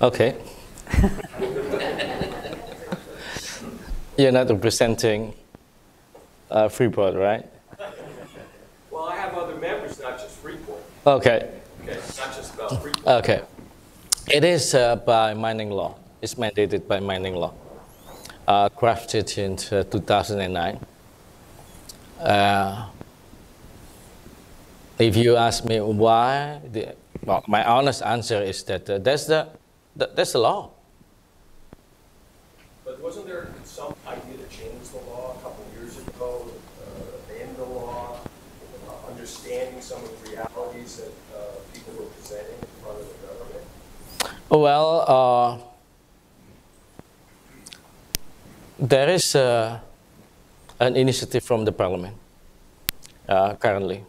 Okay. 0.00 0.36
You're 4.20 4.32
not 4.32 4.50
representing 4.50 5.32
uh, 6.50 6.68
Freeport, 6.68 7.14
right? 7.14 7.46
Well, 8.90 9.04
I 9.06 9.16
have 9.16 9.32
other 9.32 9.56
members, 9.56 9.98
not 9.98 10.20
just 10.20 10.36
Freeport. 10.36 10.82
Okay. 11.06 11.50
Okay, 11.82 11.94
not 11.94 12.36
just 12.36 12.52
about 12.52 12.82
Freeport. 12.82 13.06
Okay. 13.24 13.40
It 14.30 14.44
is 14.44 14.74
uh, 14.74 14.96
by 14.96 15.32
mining 15.32 15.70
law. 15.70 15.94
It's 16.20 16.34
mandated 16.34 16.86
by 16.86 17.00
mining 17.00 17.34
law, 17.34 17.54
uh, 18.46 18.68
crafted 18.68 19.38
in 19.38 19.54
uh, 19.74 19.84
2009. 19.84 20.78
Uh, 22.20 22.90
if 24.98 25.16
you 25.16 25.36
ask 25.36 25.64
me 25.64 25.80
why, 25.80 26.60
the, 26.70 26.94
well, 27.24 27.42
my 27.48 27.64
honest 27.64 28.02
answer 28.02 28.42
is 28.42 28.62
that 28.64 28.90
uh, 28.90 28.98
that's 28.98 29.24
the, 29.24 29.48
the 29.96 30.10
that's 30.14 30.32
the 30.32 30.40
law. 30.40 30.72
But 32.84 33.00
wasn't 33.00 33.26
there 33.26 33.48
some 33.80 33.94
idea 34.06 34.36
to 34.36 34.48
change 34.54 34.88
the 34.92 35.00
law 35.10 35.34
a 35.38 35.42
couple 35.42 35.64
years 35.74 35.96
ago, 35.96 36.44
uh, 36.84 37.32
amend 37.32 37.56
the 37.56 37.64
law, 37.64 38.20
uh, 38.86 39.10
understanding 39.10 39.80
some 39.80 40.04
of 40.04 40.10
the 40.22 40.30
realities 40.30 40.96
that 41.00 41.14
uh, 41.34 41.40
people 41.72 41.94
were 41.98 42.10
presenting 42.16 42.60
in 42.60 42.82
front 42.82 43.00
of 43.00 43.06
the 43.08 43.18
government? 43.26 43.64
Well, 44.50 44.90
uh, 45.08 45.58
there 48.78 49.08
is 49.08 49.34
uh, 49.34 49.80
an 50.78 50.96
initiative 50.96 51.42
from 51.42 51.64
the 51.64 51.72
parliament 51.72 52.16
uh, 53.30 53.54
currently 53.54 54.04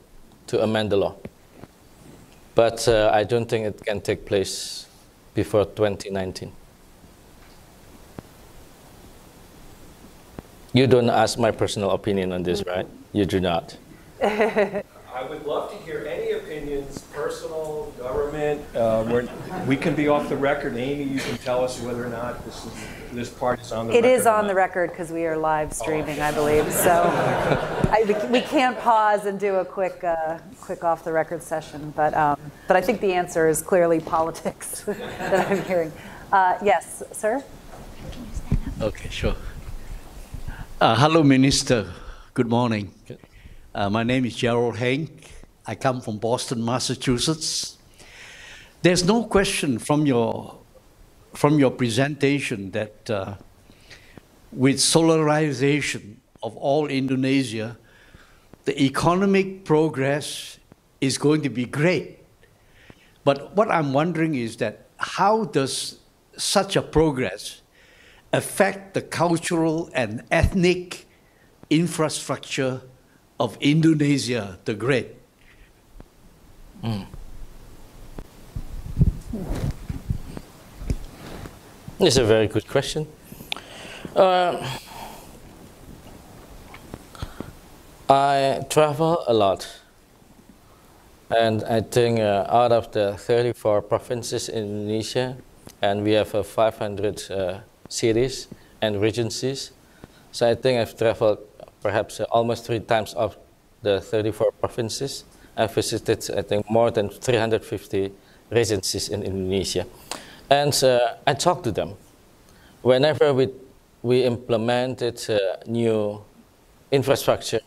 to 0.48 0.62
amend 0.62 0.92
the 0.92 0.98
law. 0.98 1.16
But 2.56 2.90
I 2.90 3.24
don't 3.24 3.48
think 3.48 3.66
it 3.68 3.86
can 3.86 4.02
take 4.02 4.26
place 4.26 4.86
before 5.34 5.64
2019. 5.64 6.52
You 10.74 10.88
don't 10.88 11.10
ask 11.10 11.38
my 11.38 11.52
personal 11.52 11.92
opinion 11.92 12.32
on 12.32 12.44
this, 12.44 12.64
right? 12.66 12.88
You 13.12 13.26
do 13.26 13.42
not. 13.42 13.78
I 14.24 15.24
would 15.30 15.46
love 15.46 15.70
to 15.72 15.78
hear 15.78 16.08
any 16.08 16.32
opinions, 16.32 17.00
personal, 17.12 17.94
government. 18.00 18.62
Uh, 18.74 19.06
we're, 19.08 19.28
we 19.68 19.76
can 19.76 19.94
be 19.94 20.08
off 20.08 20.30
the 20.30 20.38
record. 20.38 20.78
Amy, 20.78 21.04
you 21.04 21.20
can 21.20 21.38
tell 21.40 21.64
us 21.64 21.82
whether 21.82 22.06
or 22.06 22.10
not 22.10 22.44
this, 22.46 22.66
is, 22.66 22.72
this 23.12 23.30
part 23.30 23.60
is 23.60 23.74
on 23.74 23.88
the 23.88 23.94
It 23.94 23.98
record. 23.98 24.08
is 24.08 24.26
on 24.26 24.48
the 24.48 24.56
record 24.56 24.92
because 24.92 25.12
we 25.12 25.26
are 25.26 25.36
live 25.36 25.74
streaming, 25.74 26.22
I 26.22 26.32
believe. 26.32 26.72
So 26.72 27.04
I, 27.04 28.30
we 28.32 28.40
can't 28.40 28.80
pause 28.80 29.26
and 29.26 29.38
do 29.38 29.56
a 29.56 29.66
quick, 29.66 30.02
uh, 30.06 30.40
quick 30.62 30.86
off 30.86 31.04
the 31.04 31.12
record 31.12 31.44
session. 31.44 31.92
But, 31.98 32.14
um, 32.14 32.40
but 32.70 32.78
I 32.78 32.82
think 32.82 33.02
the 33.02 33.14
answer 33.14 33.50
is 33.50 33.62
clearly 33.62 34.00
politics 34.00 34.82
that 34.86 35.52
I'm 35.52 35.62
hearing. 35.66 35.92
Uh, 36.32 36.58
yes, 36.64 37.04
sir. 37.12 37.44
Okay, 38.80 39.10
sure. 39.10 39.36
Uh, 40.82 40.96
hello, 40.96 41.22
Minister. 41.22 41.94
Good 42.34 42.48
morning. 42.48 42.92
Uh, 43.76 43.88
my 43.92 44.02
name 44.02 44.26
is 44.26 44.36
Gerald 44.36 44.78
Hank. 44.78 45.30
I 45.68 45.76
come 45.76 46.02
from 46.02 46.18
Boston, 46.18 46.66
Massachusetts. 46.66 47.78
There's 48.82 49.06
no 49.06 49.26
question 49.26 49.78
from 49.78 50.08
your, 50.08 50.58
from 51.36 51.60
your 51.60 51.70
presentation 51.70 52.72
that 52.72 53.08
uh, 53.12 53.36
with 54.52 54.78
solarization 54.78 56.16
of 56.42 56.58
all 56.58 56.88
Indonesia, 56.88 57.78
the 58.66 58.82
economic 58.82 59.64
progress 59.64 60.58
is 61.00 61.20
going 61.20 61.44
to 61.44 61.50
be 61.50 61.66
great. 61.66 62.18
But 63.24 63.56
what 63.56 63.70
I'm 63.70 63.94
wondering 63.94 64.34
is 64.34 64.58
that 64.58 64.88
how 64.98 65.44
does 65.46 66.00
such 66.38 66.76
a 66.76 66.82
progress 66.82 67.61
affect 68.34 68.94
the 68.94 69.02
cultural 69.02 69.90
and 69.94 70.24
ethnic 70.32 71.08
infrastructure 71.70 72.82
of 73.40 73.58
Indonesia 73.60 74.60
the 74.66 74.74
Great? 74.74 75.16
Mm. 76.84 77.06
It's 82.00 82.18
a 82.18 82.26
very 82.26 82.48
good 82.48 82.68
question. 82.68 83.08
Uh, 84.16 84.78
I 88.10 88.66
travel 88.70 89.24
a 89.28 89.34
lot. 89.34 89.68
And 91.30 91.64
I 91.64 91.80
think 91.80 92.20
uh, 92.20 92.46
out 92.50 92.74
of 92.74 92.92
the 92.92 93.16
34 93.18 93.84
provinces 93.84 94.50
in 94.50 94.64
Indonesia, 94.64 95.38
and 95.82 96.04
we 96.04 96.12
have 96.14 96.36
uh, 96.36 96.44
500 96.44 97.32
uh, 97.32 97.60
cities 97.92 98.48
and 98.82 99.02
regencies, 99.02 99.72
so 100.32 100.50
I 100.50 100.56
think 100.56 100.80
I've 100.80 100.98
traveled 100.98 101.40
perhaps 101.82 102.20
almost 102.32 102.66
three 102.66 102.80
times 102.80 103.14
of 103.14 103.38
the 103.82 104.00
34 104.00 104.52
provinces. 104.54 105.26
I 105.58 105.68
visited, 105.68 106.30
I 106.36 106.42
think, 106.42 106.70
more 106.70 106.92
than 106.92 107.10
350 107.10 108.12
regencies 108.50 109.10
in 109.10 109.24
Indonesia. 109.24 109.86
And 110.50 110.74
uh, 110.84 111.16
I 111.28 111.34
talked 111.34 111.64
to 111.66 111.72
them. 111.72 111.96
Whenever 112.82 113.34
we, 113.34 113.50
we 114.02 114.24
implemented 114.24 115.22
uh, 115.30 115.58
new 115.68 116.22
infrastructure, 116.92 117.60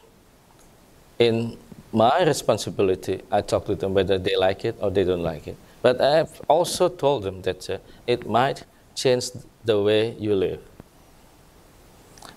in 1.18 1.56
my 1.92 2.24
responsibility, 2.24 3.22
I 3.30 3.40
talk 3.42 3.66
to 3.66 3.74
them 3.74 3.94
whether 3.94 4.18
they 4.18 4.36
like 4.36 4.64
it 4.64 4.76
or 4.80 4.90
they 4.90 5.04
don't 5.04 5.22
like 5.22 5.46
it. 5.46 5.56
But 5.82 6.00
I 6.00 6.16
have 6.16 6.40
also 6.48 6.88
told 6.88 7.22
them 7.22 7.42
that 7.42 7.68
uh, 7.70 7.78
it 8.06 8.28
might 8.28 8.64
change 8.94 9.30
the 9.64 9.80
way 9.80 10.12
you 10.18 10.34
live. 10.34 10.60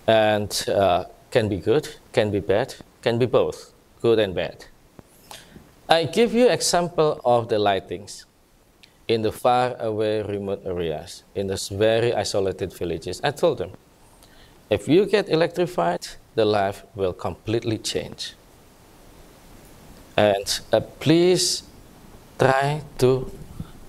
And 0.07 0.51
uh, 0.69 1.05
can 1.31 1.49
be 1.49 1.57
good, 1.57 1.87
can 2.13 2.31
be 2.31 2.39
bad, 2.39 2.75
can 3.01 3.19
be 3.19 3.25
both, 3.25 3.73
good 4.01 4.19
and 4.19 4.33
bad. 4.33 4.65
I 5.89 6.05
give 6.05 6.33
you 6.33 6.49
example 6.49 7.21
of 7.23 7.49
the 7.49 7.57
lightings 7.57 8.25
in 9.07 9.21
the 9.21 9.31
far 9.31 9.75
away 9.79 10.21
remote 10.21 10.61
areas, 10.65 11.23
in 11.35 11.47
those 11.47 11.69
very 11.69 12.13
isolated 12.13 12.73
villages. 12.73 13.21
I 13.23 13.31
told 13.31 13.57
them, 13.57 13.71
if 14.69 14.87
you 14.87 15.05
get 15.05 15.29
electrified, 15.29 16.07
the 16.35 16.45
life 16.45 16.83
will 16.95 17.13
completely 17.13 17.77
change. 17.77 18.33
And 20.17 20.59
uh, 20.73 20.81
please 20.81 21.63
try 22.37 22.81
to 22.97 23.31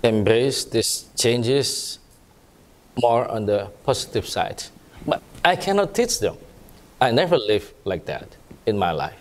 embrace 0.03 0.65
these 0.65 1.07
changes 1.17 1.99
more 3.01 3.27
on 3.29 3.47
the 3.47 3.71
positive 3.85 4.27
side. 4.27 4.65
But 5.07 5.23
I 5.45 5.57
cannot 5.57 5.95
teach 5.95 6.21
them. 6.21 6.37
I 7.01 7.11
never 7.11 7.39
lived 7.39 7.73
like 7.85 8.07
that 8.07 8.37
in 8.67 8.79
my 8.79 8.93
life. 8.93 9.19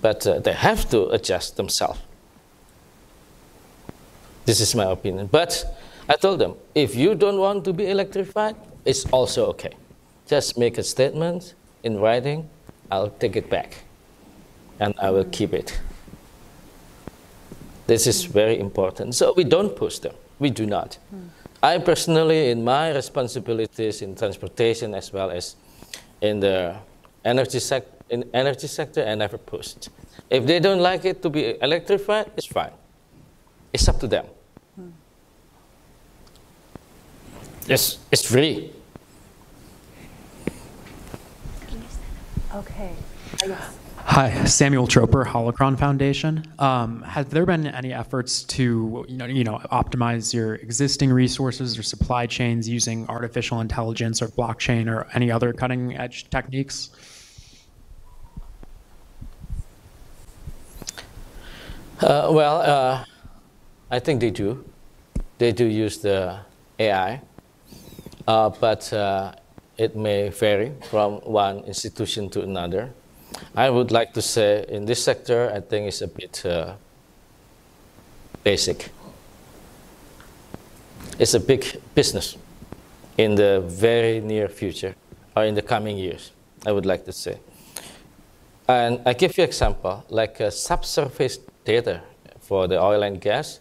But 0.00 0.26
uh, 0.26 0.38
they 0.38 0.52
have 0.52 0.88
to 0.90 1.08
adjust 1.08 1.56
themselves. 1.56 2.00
This 4.44 4.60
is 4.60 4.74
my 4.74 4.84
opinion. 4.84 5.26
But 5.26 5.64
I 6.08 6.16
told 6.16 6.38
them, 6.38 6.54
if 6.74 6.94
you 6.94 7.14
don't 7.14 7.38
want 7.38 7.64
to 7.64 7.72
be 7.72 7.88
electrified, 7.88 8.56
it's 8.84 9.04
also 9.06 9.46
okay. 9.46 9.72
Just 10.26 10.58
make 10.58 10.78
a 10.78 10.82
statement 10.82 11.54
in 11.82 11.98
writing, 11.98 12.48
I'll 12.90 13.10
take 13.10 13.36
it 13.36 13.50
back. 13.50 13.84
And 14.78 14.94
I 15.00 15.10
will 15.10 15.24
keep 15.24 15.54
it. 15.54 15.80
This 17.86 18.06
is 18.06 18.24
very 18.24 18.58
important. 18.58 19.14
So 19.14 19.32
we 19.36 19.44
don't 19.44 19.74
push 19.76 19.98
them. 19.98 20.14
We 20.38 20.50
do 20.50 20.66
not. 20.66 20.98
I 21.64 21.78
personally, 21.78 22.50
in 22.50 22.62
my 22.62 22.90
responsibilities 22.90 24.02
in 24.02 24.14
transportation 24.14 24.94
as 24.94 25.10
well 25.10 25.30
as 25.30 25.56
in 26.20 26.40
the 26.40 26.76
energy, 27.24 27.58
sec- 27.58 27.88
in 28.10 28.28
energy 28.34 28.66
sector, 28.66 29.02
I 29.02 29.14
never 29.14 29.38
pushed. 29.38 29.88
If 30.28 30.44
they 30.44 30.60
don't 30.60 30.80
like 30.80 31.06
it 31.06 31.22
to 31.22 31.30
be 31.30 31.56
electrified, 31.62 32.32
it's 32.36 32.46
fine. 32.46 32.72
It's 33.72 33.88
up 33.88 33.98
to 34.00 34.06
them. 34.06 34.26
Hmm. 34.76 34.90
It's, 37.66 37.98
it's 38.12 38.26
free. 38.26 38.70
Okay. 42.54 42.92
Hi, 44.06 44.44
Samuel 44.44 44.86
Troper, 44.86 45.24
Holocron 45.24 45.78
Foundation. 45.78 46.46
Um, 46.58 47.02
have 47.02 47.30
there 47.30 47.46
been 47.46 47.66
any 47.66 47.92
efforts 47.92 48.44
to, 48.44 49.04
you 49.08 49.16
know, 49.16 49.24
you 49.24 49.44
know, 49.44 49.58
optimize 49.72 50.32
your 50.32 50.56
existing 50.56 51.10
resources 51.10 51.76
or 51.76 51.82
supply 51.82 52.26
chains 52.26 52.68
using 52.68 53.08
artificial 53.08 53.60
intelligence 53.60 54.22
or 54.22 54.28
blockchain 54.28 54.88
or 54.88 55.08
any 55.14 55.32
other 55.32 55.52
cutting 55.52 55.96
edge 55.96 56.28
techniques? 56.30 56.90
Uh, 62.00 62.28
well, 62.30 62.60
uh, 62.60 63.04
I 63.90 63.98
think 63.98 64.20
they 64.20 64.30
do. 64.30 64.64
They 65.38 65.50
do 65.50 65.64
use 65.64 65.98
the 65.98 66.40
AI, 66.78 67.22
uh, 68.28 68.50
but 68.50 68.92
uh, 68.92 69.32
it 69.78 69.96
may 69.96 70.28
vary 70.28 70.72
from 70.90 71.14
one 71.22 71.60
institution 71.60 72.28
to 72.30 72.42
another. 72.42 72.92
I 73.54 73.70
would 73.70 73.90
like 73.90 74.12
to 74.14 74.22
say 74.22 74.64
in 74.68 74.86
this 74.86 75.02
sector, 75.02 75.50
I 75.54 75.60
think 75.60 75.88
it's 75.88 76.02
a 76.02 76.08
bit 76.08 76.44
uh, 76.44 76.74
basic. 78.42 78.90
It's 81.18 81.34
a 81.34 81.40
big 81.40 81.80
business 81.94 82.36
in 83.16 83.34
the 83.36 83.62
very 83.66 84.20
near 84.20 84.48
future 84.48 84.94
or 85.36 85.44
in 85.44 85.54
the 85.54 85.62
coming 85.62 85.98
years, 85.98 86.32
I 86.66 86.72
would 86.72 86.86
like 86.86 87.04
to 87.04 87.12
say. 87.12 87.38
And 88.66 89.00
I 89.06 89.12
give 89.12 89.36
you 89.38 89.44
example, 89.44 90.04
like 90.08 90.38
subsurface 90.50 91.38
data 91.64 92.02
for 92.40 92.66
the 92.66 92.80
oil 92.80 93.02
and 93.02 93.20
gas, 93.20 93.60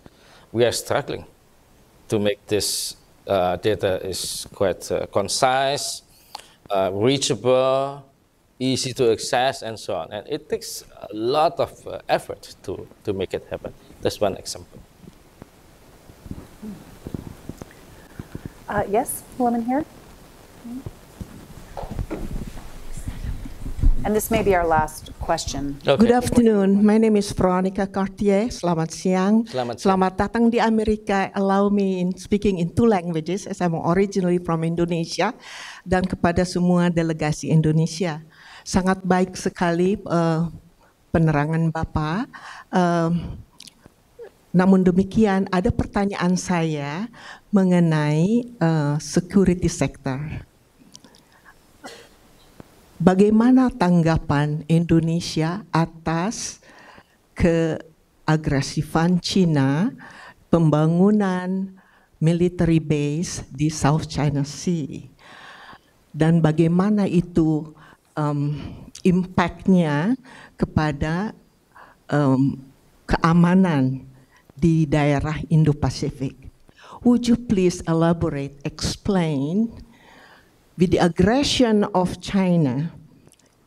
we 0.52 0.66
are 0.66 0.72
struggling 0.72 1.26
to 2.10 2.20
make 2.20 2.46
this 2.48 2.96
uh, 3.28 3.56
data 3.58 4.06
is 4.06 4.48
quite 4.54 4.92
uh, 4.92 5.06
concise, 5.08 6.02
uh, 6.70 6.92
reachable, 6.94 8.04
easy 8.60 8.94
to 8.94 9.12
access, 9.12 9.62
and 9.62 9.80
so 9.80 9.96
on. 9.96 10.12
And 10.12 10.28
it 10.28 10.50
takes 10.50 10.84
a 11.02 11.14
lot 11.14 11.60
of 11.60 11.88
uh, 11.88 12.00
effort 12.08 12.56
to, 12.64 12.88
to 13.04 13.14
make 13.14 13.34
it 13.34 13.46
happen. 13.50 13.74
That's 14.02 14.20
one 14.22 14.36
example. 14.38 14.80
Uh, 18.70 18.84
yes, 18.90 19.24
woman 19.38 19.64
here. 19.64 19.86
And 24.04 24.12
this 24.12 24.28
may 24.28 24.44
be 24.44 24.52
our 24.52 24.68
last 24.68 25.16
question. 25.24 25.80
Okay. 25.80 25.96
Good 25.96 26.12
afternoon. 26.12 26.84
My 26.84 27.00
name 27.00 27.16
is 27.16 27.32
Veronica 27.32 27.88
Cartier. 27.88 28.52
Selamat 28.52 28.92
siang. 28.92 29.48
Selamat, 29.48 29.80
siang. 29.80 29.84
Selamat 29.96 30.12
datang 30.20 30.52
di 30.52 30.60
Amerika. 30.60 31.32
Allow 31.32 31.72
me 31.72 32.04
in 32.04 32.12
speaking 32.20 32.60
in 32.60 32.76
two 32.76 32.84
languages 32.84 33.48
as 33.48 33.64
I'm 33.64 33.80
originally 33.80 34.44
from 34.44 34.68
Indonesia 34.68 35.32
dan 35.88 36.04
kepada 36.04 36.44
semua 36.44 36.92
delegasi 36.92 37.48
Indonesia. 37.48 38.20
Sangat 38.68 39.00
baik 39.08 39.40
sekali 39.40 39.96
uh, 40.04 40.52
penerangan 41.16 41.72
Bapak. 41.72 42.28
Uh, 42.76 43.40
namun 44.52 44.84
demikian 44.84 45.48
ada 45.48 45.72
pertanyaan 45.72 46.36
saya 46.36 47.08
mengenai 47.56 48.52
uh, 48.60 49.00
security 49.00 49.72
sector. 49.72 50.44
Bagaimana 53.04 53.68
tanggapan 53.68 54.64
Indonesia 54.72 55.68
atas 55.76 56.64
keagresifan 57.36 59.20
China 59.20 59.92
pembangunan 60.48 61.68
military 62.24 62.80
base 62.80 63.44
di 63.52 63.68
South 63.68 64.08
China 64.08 64.48
Sea 64.48 65.04
dan 66.16 66.40
bagaimana 66.40 67.04
itu 67.04 67.76
um, 68.16 68.56
impactnya 69.04 70.16
kepada 70.56 71.36
um, 72.08 72.56
keamanan 73.04 74.08
di 74.56 74.88
daerah 74.88 75.44
Indo-Pasifik. 75.52 76.40
Would 77.04 77.28
you 77.28 77.36
please 77.36 77.84
elaborate, 77.84 78.56
explain 78.64 79.76
with 80.78 80.92
the 80.92 80.98
aggression 81.00 81.84
of 81.94 82.22
China 82.22 82.92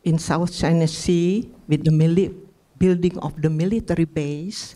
in 0.03 0.19
South 0.19 0.53
China 0.53 0.87
Sea, 0.87 1.49
with 1.67 1.83
the 1.83 1.91
building 2.77 3.17
of 3.19 3.41
the 3.41 3.49
military 3.49 4.05
base, 4.05 4.75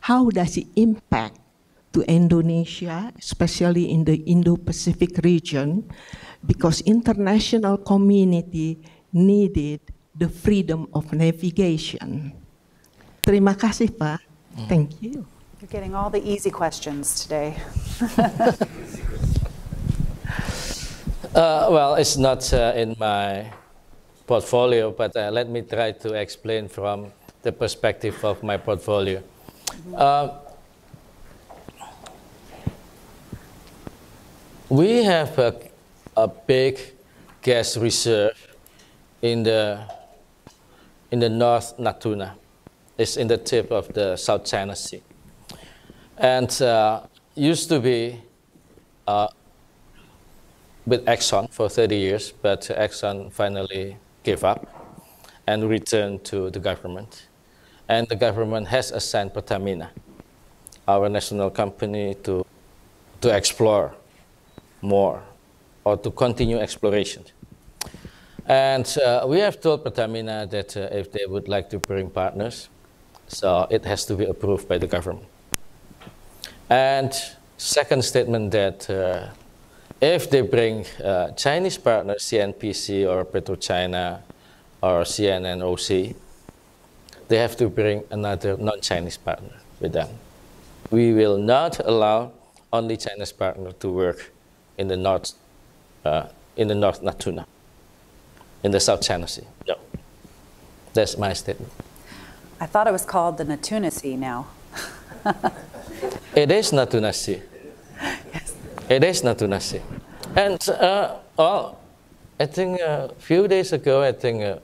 how 0.00 0.30
does 0.30 0.56
it 0.56 0.66
impact 0.74 1.38
to 1.92 2.00
Indonesia, 2.08 3.12
especially 3.18 3.92
in 3.92 4.04
the 4.04 4.16
Indo-Pacific 4.24 5.20
region, 5.22 5.84
because 6.44 6.80
international 6.82 7.76
community 7.78 8.80
needed 9.12 9.80
the 10.16 10.28
freedom 10.28 10.88
of 10.92 11.12
navigation. 11.12 12.32
Terima 13.22 13.54
kasih, 13.54 13.92
Pak. 13.92 14.20
Mm. 14.56 14.68
Thank 14.68 14.88
you. 15.04 15.24
You're 15.60 15.70
getting 15.70 15.94
all 15.94 16.10
the 16.10 16.20
easy 16.24 16.50
questions 16.50 17.22
today. 17.22 17.54
Uh, 21.34 21.66
well, 21.70 21.94
it's 21.94 22.18
not 22.18 22.52
uh, 22.52 22.74
in 22.76 22.94
my 23.00 23.50
portfolio, 24.26 24.90
but 24.90 25.16
uh, 25.16 25.30
let 25.30 25.48
me 25.48 25.62
try 25.62 25.90
to 25.90 26.12
explain 26.12 26.68
from 26.68 27.10
the 27.40 27.50
perspective 27.50 28.22
of 28.22 28.42
my 28.42 28.58
portfolio. 28.58 29.22
Uh, 29.96 30.28
we 34.68 35.02
have 35.04 35.38
a, 35.38 35.58
a, 36.18 36.28
big 36.28 36.78
gas 37.40 37.78
reserve 37.78 38.36
in 39.22 39.42
the 39.42 39.80
in 41.12 41.18
the 41.18 41.30
North 41.30 41.78
Natuna. 41.78 42.32
It's 42.98 43.16
in 43.16 43.28
the 43.28 43.38
tip 43.38 43.72
of 43.72 43.88
the 43.94 44.16
South 44.16 44.44
China 44.44 44.76
Sea, 44.76 45.02
and 46.18 46.60
uh, 46.60 47.00
used 47.34 47.70
to 47.70 47.80
be 47.80 48.20
uh, 49.06 49.28
with 50.86 51.04
Exxon 51.06 51.50
for 51.50 51.68
30 51.68 51.96
years, 51.96 52.32
but 52.32 52.62
Exxon 52.62 53.32
finally 53.32 53.96
gave 54.22 54.44
up 54.44 54.66
and 55.46 55.68
returned 55.68 56.24
to 56.24 56.50
the 56.50 56.58
government. 56.58 57.26
And 57.88 58.08
the 58.08 58.16
government 58.16 58.68
has 58.68 58.90
assigned 58.90 59.34
Pertamina, 59.34 59.90
our 60.88 61.08
national 61.08 61.50
company, 61.50 62.14
to, 62.24 62.46
to 63.20 63.36
explore 63.36 63.94
more 64.80 65.22
or 65.84 65.96
to 65.96 66.10
continue 66.10 66.58
exploration. 66.58 67.24
And 68.46 68.86
uh, 68.98 69.24
we 69.28 69.38
have 69.40 69.60
told 69.60 69.84
Pertamina 69.84 70.46
that 70.50 70.76
uh, 70.76 70.88
if 70.92 71.12
they 71.12 71.26
would 71.26 71.48
like 71.48 71.70
to 71.70 71.78
bring 71.78 72.10
partners, 72.10 72.68
so 73.28 73.66
it 73.70 73.84
has 73.84 74.04
to 74.06 74.14
be 74.14 74.24
approved 74.24 74.68
by 74.68 74.78
the 74.78 74.86
government. 74.86 75.26
And 76.68 77.12
second 77.56 78.04
statement 78.04 78.50
that 78.50 78.90
uh, 78.90 79.28
if 80.02 80.28
they 80.28 80.40
bring 80.40 80.84
uh, 81.02 81.30
Chinese 81.30 81.78
partners, 81.78 82.24
CNPC 82.24 83.08
or 83.08 83.24
PetroChina 83.24 84.20
or 84.82 85.02
CNOOC, 85.02 86.16
they 87.28 87.36
have 87.38 87.56
to 87.56 87.68
bring 87.68 88.02
another 88.10 88.56
non-Chinese 88.56 89.16
partner 89.16 89.54
with 89.80 89.92
them. 89.92 90.08
We 90.90 91.12
will 91.14 91.38
not 91.38 91.78
allow 91.78 92.32
only 92.72 92.96
Chinese 92.96 93.30
partner 93.30 93.70
to 93.72 93.88
work 93.90 94.32
in 94.76 94.88
the 94.88 94.96
North, 94.96 95.34
uh, 96.04 96.26
in 96.56 96.66
the 96.66 96.74
North 96.74 97.00
Natuna, 97.00 97.46
in 98.64 98.72
the 98.72 98.80
South 98.80 99.02
China 99.02 99.28
Sea. 99.28 99.46
No. 99.68 99.76
That's 100.94 101.16
my 101.16 101.32
statement. 101.32 101.72
I 102.60 102.66
thought 102.66 102.88
it 102.88 102.92
was 102.92 103.04
called 103.04 103.38
the 103.38 103.44
Natuna 103.44 103.92
Sea 103.92 104.16
now. 104.16 104.48
it 106.34 106.50
is 106.50 106.72
Natuna 106.72 107.14
Sea. 107.14 107.40
It 108.92 109.04
is 109.04 109.22
Natuna 109.22 109.58
Sea. 109.58 109.80
And, 110.36 110.60
uh, 110.68 111.16
well, 111.38 111.78
I 112.38 112.44
think 112.44 112.78
a 112.78 113.08
few 113.18 113.48
days 113.48 113.72
ago, 113.72 114.02
I 114.02 114.12
think 114.12 114.42
uh, 114.42 114.58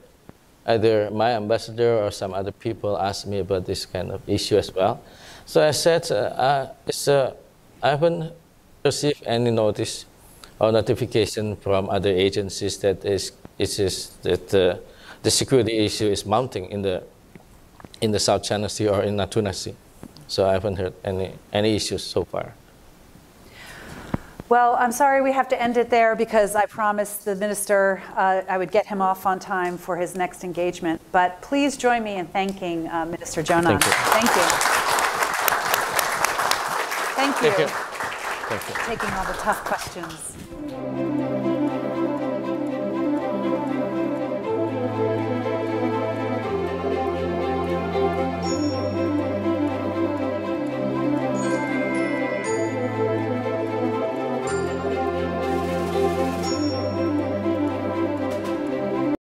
either 0.67 1.09
my 1.09 1.31
ambassador 1.31 1.97
or 1.97 2.11
some 2.11 2.35
other 2.35 2.51
people 2.51 2.95
asked 2.95 3.25
me 3.25 3.39
about 3.39 3.65
this 3.65 3.87
kind 3.87 4.11
of 4.11 4.21
issue 4.29 4.57
as 4.57 4.71
well. 4.71 5.01
So 5.47 5.67
I 5.67 5.71
said, 5.71 6.11
uh, 6.11 6.67
it's, 6.85 7.07
uh, 7.07 7.33
I 7.81 7.89
haven't 7.89 8.31
received 8.85 9.23
any 9.25 9.49
notice 9.49 10.05
or 10.59 10.71
notification 10.71 11.55
from 11.55 11.89
other 11.89 12.11
agencies 12.11 12.77
that 12.85 13.03
is, 13.05 13.31
it 13.57 13.79
is 13.79 14.09
that 14.21 14.53
uh, 14.53 14.77
the 15.23 15.31
security 15.31 15.75
issue 15.79 16.05
is 16.05 16.23
mounting 16.23 16.69
in 16.69 16.83
the, 16.83 17.01
in 17.99 18.11
the 18.11 18.19
South 18.19 18.43
China 18.43 18.69
Sea 18.69 18.89
or 18.89 19.01
in 19.01 19.17
Natuna 19.17 19.55
Sea. 19.55 19.73
So 20.27 20.47
I 20.47 20.51
haven't 20.51 20.75
heard 20.75 20.93
any, 21.03 21.33
any 21.51 21.75
issues 21.75 22.03
so 22.03 22.25
far. 22.25 22.53
Well, 24.49 24.75
I'm 24.79 24.91
sorry 24.91 25.21
we 25.21 25.31
have 25.31 25.47
to 25.49 25.61
end 25.61 25.77
it 25.77 25.91
there 25.91 26.15
because 26.15 26.55
I 26.55 26.65
promised 26.65 27.23
the 27.23 27.35
minister 27.35 28.01
uh, 28.15 28.41
I 28.49 28.57
would 28.57 28.71
get 28.71 28.87
him 28.87 28.99
off 28.99 29.27
on 29.27 29.37
time 29.37 29.77
for 29.77 29.95
his 29.95 30.15
next 30.15 30.43
engagement. 30.43 30.99
But 31.11 31.39
please 31.43 31.77
join 31.77 32.03
me 32.03 32.15
in 32.15 32.25
thanking 32.25 32.87
uh, 32.87 33.05
Minister 33.05 33.43
Jonan. 33.43 33.79
Thank 33.79 33.85
you. 33.85 33.91
Thank 34.09 34.35
you. 34.35 34.41
Thank 37.15 37.41
you. 37.41 37.47
Thank 37.47 37.59
you. 37.59 37.67
Thank 38.57 38.69
you. 38.69 38.97
Taking 38.97 39.13
all 39.13 39.25
the 39.25 39.33
tough 39.33 39.63
questions. 39.63 41.08